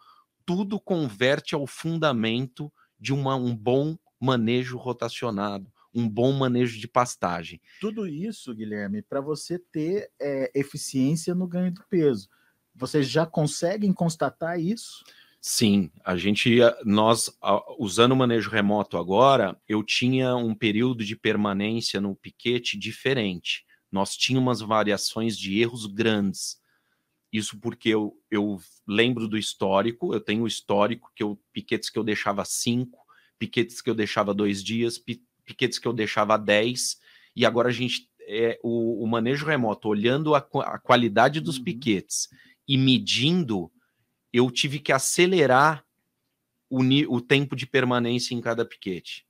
[0.46, 7.60] tudo converte ao fundamento de uma, um bom manejo rotacionado, um bom manejo de pastagem.
[7.80, 12.28] Tudo isso, Guilherme, para você ter é, eficiência no ganho do peso.
[12.74, 15.04] Vocês já conseguem constatar isso?
[15.40, 17.30] Sim, a gente, nós,
[17.78, 23.64] usando o manejo remoto agora, eu tinha um período de permanência no piquete diferente.
[23.92, 26.58] Nós tínhamos variações de erros grandes.
[27.30, 31.98] Isso porque eu, eu lembro do histórico, eu tenho o histórico que eu piquetes que
[31.98, 33.04] eu deixava cinco,
[33.38, 34.98] piquetes que eu deixava dois dias,
[35.44, 36.98] piquetes que eu deixava dez,
[37.34, 41.64] e agora a gente é, o, o, manejo remoto, olhando a, a qualidade dos uhum.
[41.64, 42.28] piquetes
[42.66, 43.70] e medindo,
[44.32, 45.84] eu tive que acelerar
[46.70, 49.26] o, o tempo de permanência em cada piquete.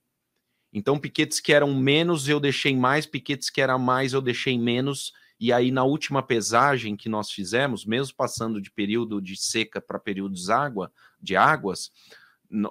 [0.73, 5.13] Então, piquetes que eram menos, eu deixei mais, piquetes que eram mais, eu deixei menos.
[5.39, 9.99] E aí, na última pesagem que nós fizemos, mesmo passando de período de seca para
[9.99, 11.93] períodos água, de águas,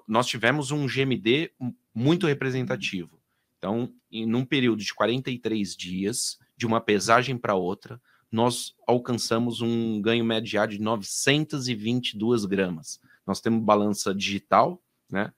[0.08, 1.52] nós tivemos um GMD
[1.94, 3.23] muito representativo.
[3.64, 7.98] Então, em um período de 43 dias, de uma pesagem para outra,
[8.30, 13.00] nós alcançamos um ganho médio de 922 gramas.
[13.26, 15.32] Nós temos balança digital, né?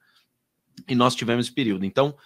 [0.88, 1.84] E nós tivemos esse período.
[1.84, 2.16] Então,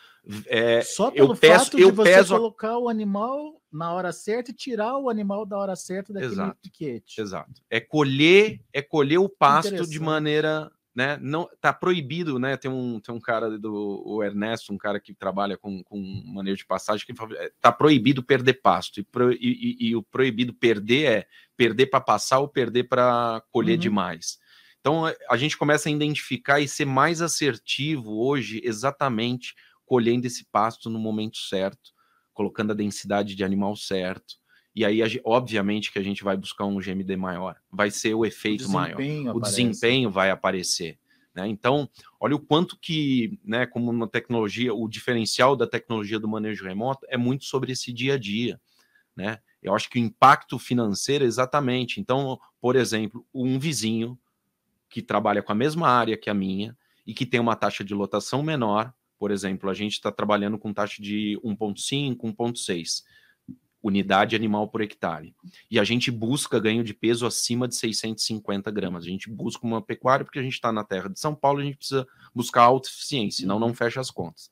[0.47, 2.35] é, Só pelo eu peço, fato de eu você peso...
[2.35, 6.59] colocar o animal na hora certa e tirar o animal da hora certa daquele exato,
[6.63, 7.21] piquete.
[7.21, 7.63] Exato.
[7.69, 11.19] É colher, é colher o pasto de maneira né?
[11.21, 12.57] Não tá proibido, né?
[12.57, 16.59] Tem um, tem um cara do o Ernesto, um cara que trabalha com, com manejo
[16.59, 19.01] de passagem, que fala, é, tá proibido perder pasto.
[19.01, 21.27] E, pro, e, e, e o proibido perder é
[21.57, 23.81] perder para passar ou perder para colher uhum.
[23.81, 24.39] demais.
[24.81, 30.89] Então a gente começa a identificar e ser mais assertivo hoje, exatamente colhendo esse pasto
[30.89, 31.93] no momento certo,
[32.33, 34.37] colocando a densidade de animal certo,
[34.75, 38.67] e aí, obviamente, que a gente vai buscar um GMD maior, vai ser o efeito
[38.67, 39.29] o maior, aparece.
[39.29, 40.99] o desempenho vai aparecer.
[41.35, 41.49] Né?
[41.49, 41.89] Então,
[42.21, 47.07] olha o quanto que, né, como uma tecnologia, o diferencial da tecnologia do manejo remoto
[47.09, 48.61] é muito sobre esse dia a dia.
[49.17, 49.39] Né?
[49.63, 52.01] Eu acho que o impacto financeiro, exatamente.
[52.01, 54.19] Então, por exemplo, um vizinho
[54.89, 57.95] que trabalha com a mesma área que a minha e que tem uma taxa de
[57.95, 63.03] lotação menor, por exemplo, a gente está trabalhando com taxa de 1,5, 1,6
[63.83, 65.35] unidade animal por hectare.
[65.71, 69.05] E a gente busca ganho de peso acima de 650 gramas.
[69.05, 71.65] A gente busca uma pecuária porque a gente está na terra de São Paulo, a
[71.65, 74.51] gente precisa buscar alta eficiência, senão não fecha as contas.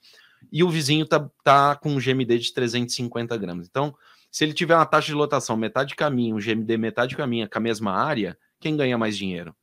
[0.51, 3.67] E o vizinho tá, tá com um GMD de 350 gramas.
[3.69, 3.95] Então,
[4.31, 7.49] se ele tiver uma taxa de lotação metade de caminho, um GMD metade de caminho
[7.49, 9.55] com a mesma área, quem ganha mais dinheiro?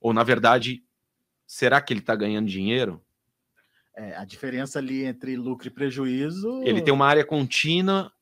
[0.00, 0.82] Ou, na verdade,
[1.46, 3.02] será que ele está ganhando dinheiro?
[3.94, 6.62] É, a diferença ali entre lucro e prejuízo.
[6.64, 8.12] Ele tem uma área contínua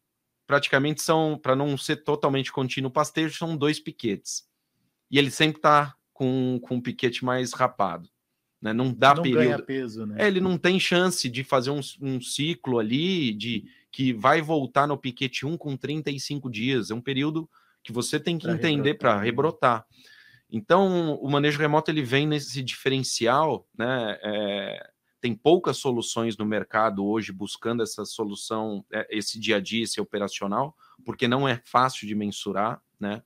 [0.47, 4.47] praticamente são, para não ser totalmente contínuo pastejo, são dois piquetes.
[5.11, 8.09] E ele sempre está com, com um piquete mais rapado.
[8.61, 8.72] Né?
[8.72, 9.62] Não dá não período.
[9.64, 10.16] peso, né?
[10.18, 14.86] É, ele não tem chance de fazer um, um ciclo ali de que vai voltar
[14.86, 16.90] no piquete 1 com 35 dias.
[16.90, 17.49] É um período
[17.82, 19.24] que você tem que pra entender para né?
[19.24, 19.86] rebrotar.
[20.51, 24.18] Então, o manejo remoto ele vem nesse diferencial, né?
[24.22, 24.90] É,
[25.24, 29.98] tem poucas soluções no mercado hoje buscando essa solução, é, esse dia a dia, esse
[29.98, 33.22] operacional, porque não é fácil de mensurar, né?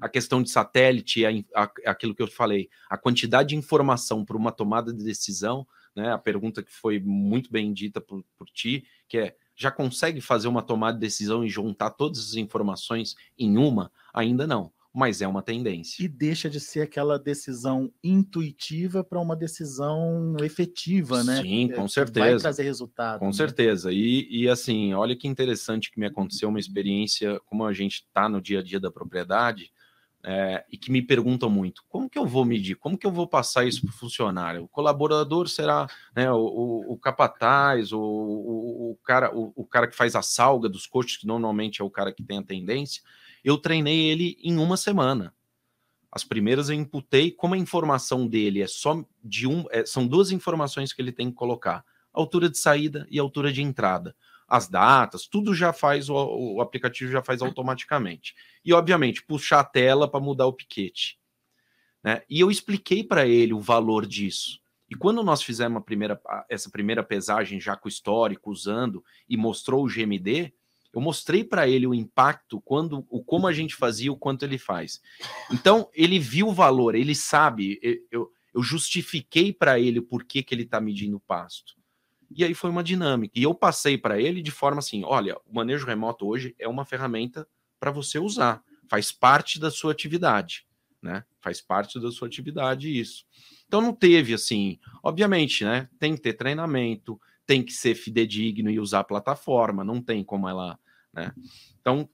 [0.00, 1.44] A questão de satélite, é
[1.86, 6.12] aquilo que eu falei, a quantidade de informação para uma tomada de decisão, né?
[6.12, 10.48] A pergunta que foi muito bem dita por, por ti, que é já consegue fazer
[10.48, 13.92] uma tomada de decisão e juntar todas as informações em uma?
[14.12, 16.02] Ainda não mas é uma tendência.
[16.02, 21.42] E deixa de ser aquela decisão intuitiva para uma decisão efetiva, né?
[21.42, 22.30] Sim, com certeza.
[22.30, 23.18] Vai trazer resultado.
[23.18, 23.32] Com né?
[23.34, 23.92] certeza.
[23.92, 28.26] E, e assim, olha que interessante que me aconteceu uma experiência, como a gente está
[28.26, 29.70] no dia a dia da propriedade,
[30.24, 32.76] é, e que me perguntam muito: como que eu vou medir?
[32.76, 34.64] Como que eu vou passar isso para o funcionário?
[34.64, 35.86] O colaborador será
[36.16, 40.86] né, o, o, o capataz, o, o, cara, o, cara que faz a salga dos
[40.86, 43.02] costos, que normalmente é o cara que tem a tendência
[43.46, 45.32] eu treinei ele em uma semana.
[46.10, 50.32] As primeiras eu imputei, como a informação dele é só de um, é, são duas
[50.32, 54.16] informações que ele tem que colocar: altura de saída e altura de entrada.
[54.48, 56.14] As datas, tudo já faz, o,
[56.56, 58.34] o aplicativo já faz automaticamente.
[58.64, 61.16] E, obviamente, puxar a tela para mudar o piquete.
[62.02, 62.22] Né?
[62.28, 64.60] E eu expliquei para ele o valor disso.
[64.90, 69.84] E quando nós fizemos primeira, essa primeira pesagem já com o histórico, usando, e mostrou
[69.84, 70.52] o GMD,
[70.98, 74.58] eu mostrei para ele o impacto, quando, o como a gente fazia, o quanto ele
[74.58, 75.00] faz.
[75.52, 77.78] Então, ele viu o valor, ele sabe,
[78.10, 81.74] eu, eu justifiquei para ele o porquê que ele está medindo o pasto.
[82.34, 83.38] E aí foi uma dinâmica.
[83.38, 86.84] E eu passei para ele de forma assim: olha, o manejo remoto hoje é uma
[86.84, 87.46] ferramenta
[87.78, 90.66] para você usar, faz parte da sua atividade,
[91.00, 91.24] né?
[91.40, 93.24] Faz parte da sua atividade isso.
[93.66, 95.88] Então não teve assim, obviamente, né?
[95.98, 100.48] Tem que ter treinamento, tem que ser fidedigno e usar a plataforma, não tem como
[100.48, 100.78] ela
[101.16, 101.32] né?
[101.80, 102.08] Então,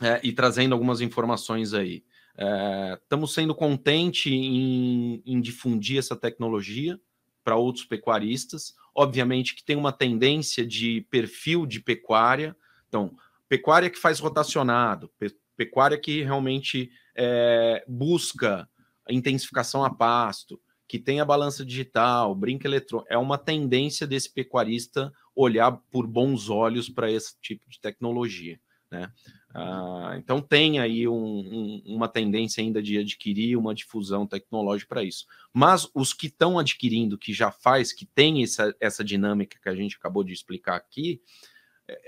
[0.00, 2.04] é, e trazendo algumas informações aí.
[2.36, 6.98] É, estamos sendo contentes em, em difundir essa tecnologia
[7.44, 8.74] para outros pecuaristas.
[8.94, 12.56] Obviamente que tem uma tendência de perfil de pecuária.
[12.88, 13.14] Então,
[13.48, 15.10] pecuária que faz rotacionado,
[15.56, 18.68] pecuária que realmente é, busca
[19.08, 20.60] intensificação a pasto,
[20.92, 26.50] que tem a balança digital, brinca eletrônico, é uma tendência desse pecuarista olhar por bons
[26.50, 28.60] olhos para esse tipo de tecnologia.
[28.90, 29.10] né?
[29.54, 35.02] Ah, então tem aí um, um, uma tendência ainda de adquirir uma difusão tecnológica para
[35.02, 35.24] isso.
[35.50, 39.74] Mas os que estão adquirindo, que já faz, que tem essa, essa dinâmica que a
[39.74, 41.22] gente acabou de explicar aqui,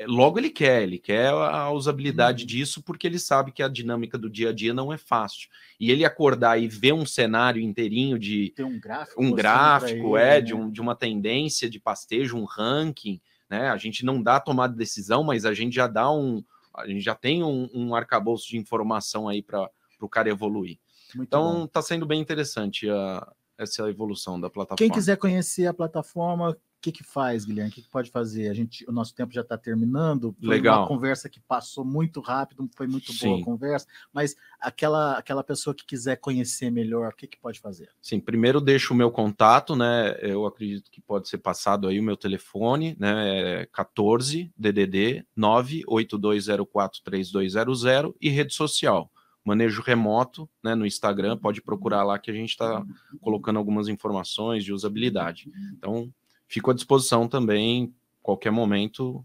[0.07, 2.47] logo ele quer, ele quer a usabilidade uhum.
[2.47, 5.49] disso, porque ele sabe que a dinâmica do dia a dia não é fácil.
[5.79, 10.27] E ele acordar e ver um cenário inteirinho de Tem um gráfico, um gráfico ele,
[10.27, 10.41] é, né?
[10.41, 13.69] de, um, de uma tendência de pastejo, um ranking, né?
[13.69, 16.43] A gente não dá tomada de decisão, mas a gente já dá um,
[16.75, 19.69] a gente já tem um, um arcabouço de informação aí para
[20.01, 20.79] o cara evoluir.
[21.15, 24.79] Muito então está sendo bem interessante a, essa evolução da plataforma.
[24.79, 27.71] Quem quiser conhecer a plataforma, que, que faz, Guilherme?
[27.71, 28.51] O que, que, pode fazer?
[28.51, 30.37] A gente, o nosso tempo já está terminando.
[30.39, 30.81] Foi Legal.
[30.81, 33.29] uma conversa que passou muito rápido, foi muito Sim.
[33.29, 37.59] boa a conversa, mas aquela, aquela pessoa que quiser conhecer melhor, o que, que pode
[37.59, 37.89] fazer?
[38.03, 40.15] Sim, primeiro deixo o meu contato, né?
[40.21, 43.63] Eu acredito que pode ser passado aí o meu telefone, né?
[43.63, 49.11] É 14 DDD 982043200 e rede social
[49.45, 52.83] manejo remoto né, no Instagram, pode procurar lá que a gente está
[53.21, 55.53] colocando algumas informações de usabilidade.
[55.77, 56.11] Então,
[56.49, 59.25] fico à disposição também, qualquer momento,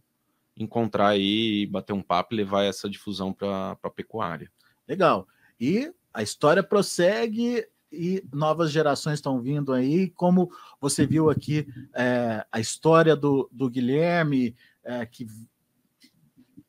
[0.55, 4.51] encontrar aí, bater um papo e levar essa difusão para a pecuária.
[4.87, 5.27] Legal.
[5.59, 10.09] E a história prossegue e novas gerações estão vindo aí.
[10.09, 15.27] Como você viu aqui, é, a história do, do Guilherme, é, que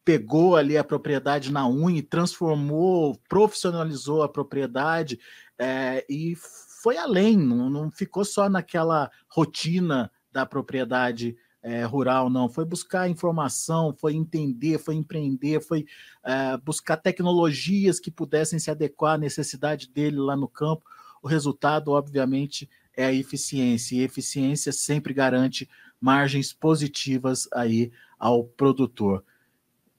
[0.04, 5.20] pegou ali a propriedade na unha transformou, profissionalizou a propriedade
[5.58, 6.34] é, e
[6.82, 12.48] foi além, não, não ficou só naquela rotina da propriedade é, rural, não.
[12.48, 15.84] Foi buscar informação, foi entender, foi empreender, foi
[16.24, 20.84] é, buscar tecnologias que pudessem se adequar à necessidade dele lá no campo.
[21.22, 23.96] O resultado, obviamente, é a eficiência.
[23.96, 25.68] E eficiência sempre garante
[26.00, 29.24] margens positivas aí ao produtor.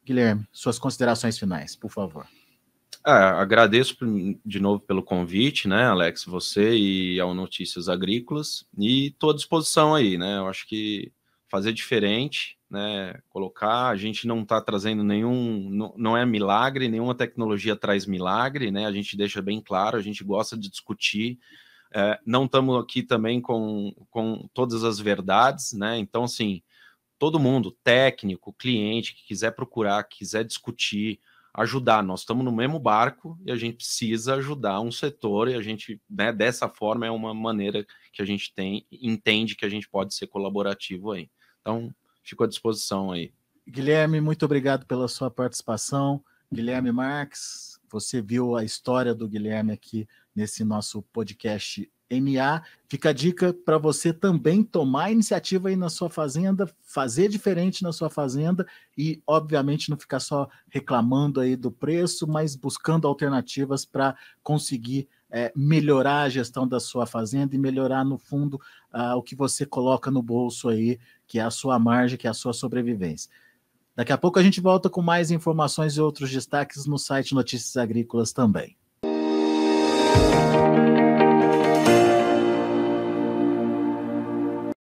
[0.04, 2.26] Guilherme, suas considerações finais, por favor.
[3.06, 3.98] É, agradeço
[4.46, 9.96] de novo pelo convite, né, Alex, você e ao Notícias Agrícolas, e estou à disposição
[9.96, 11.12] aí, né, eu acho que
[11.50, 17.16] fazer diferente, né, colocar, a gente não está trazendo nenhum, não, não, é milagre, nenhuma
[17.16, 21.40] tecnologia traz milagre, né, a gente deixa bem claro, a gente gosta de discutir,
[21.92, 26.62] é, não estamos aqui também com, com todas as verdades, né, então, assim,
[27.18, 31.20] todo mundo, técnico, cliente, que quiser procurar, quiser discutir,
[31.54, 32.04] ajudar.
[32.04, 36.02] Nós estamos no mesmo barco e a gente precisa ajudar um setor e a gente,
[36.10, 40.14] né, dessa forma é uma maneira que a gente tem, entende que a gente pode
[40.14, 41.30] ser colaborativo aí.
[41.62, 41.94] Então,
[42.24, 43.34] fico à disposição aí.
[43.68, 46.24] Guilherme, muito obrigado pela sua participação.
[46.52, 52.62] Guilherme Marques, você viu a história do Guilherme aqui nesse nosso podcast NA.
[52.88, 57.94] Fica a dica para você também tomar iniciativa aí na sua fazenda, fazer diferente na
[57.94, 64.16] sua fazenda e, obviamente, não ficar só reclamando aí do preço, mas buscando alternativas para
[64.44, 68.60] conseguir é, melhorar a gestão da sua fazenda e melhorar, no fundo,
[69.16, 72.34] o que você coloca no bolso aí, que é a sua margem, que é a
[72.34, 73.32] sua sobrevivência.
[73.96, 77.78] Daqui a pouco a gente volta com mais informações e outros destaques no site Notícias
[77.78, 78.76] Agrícolas também.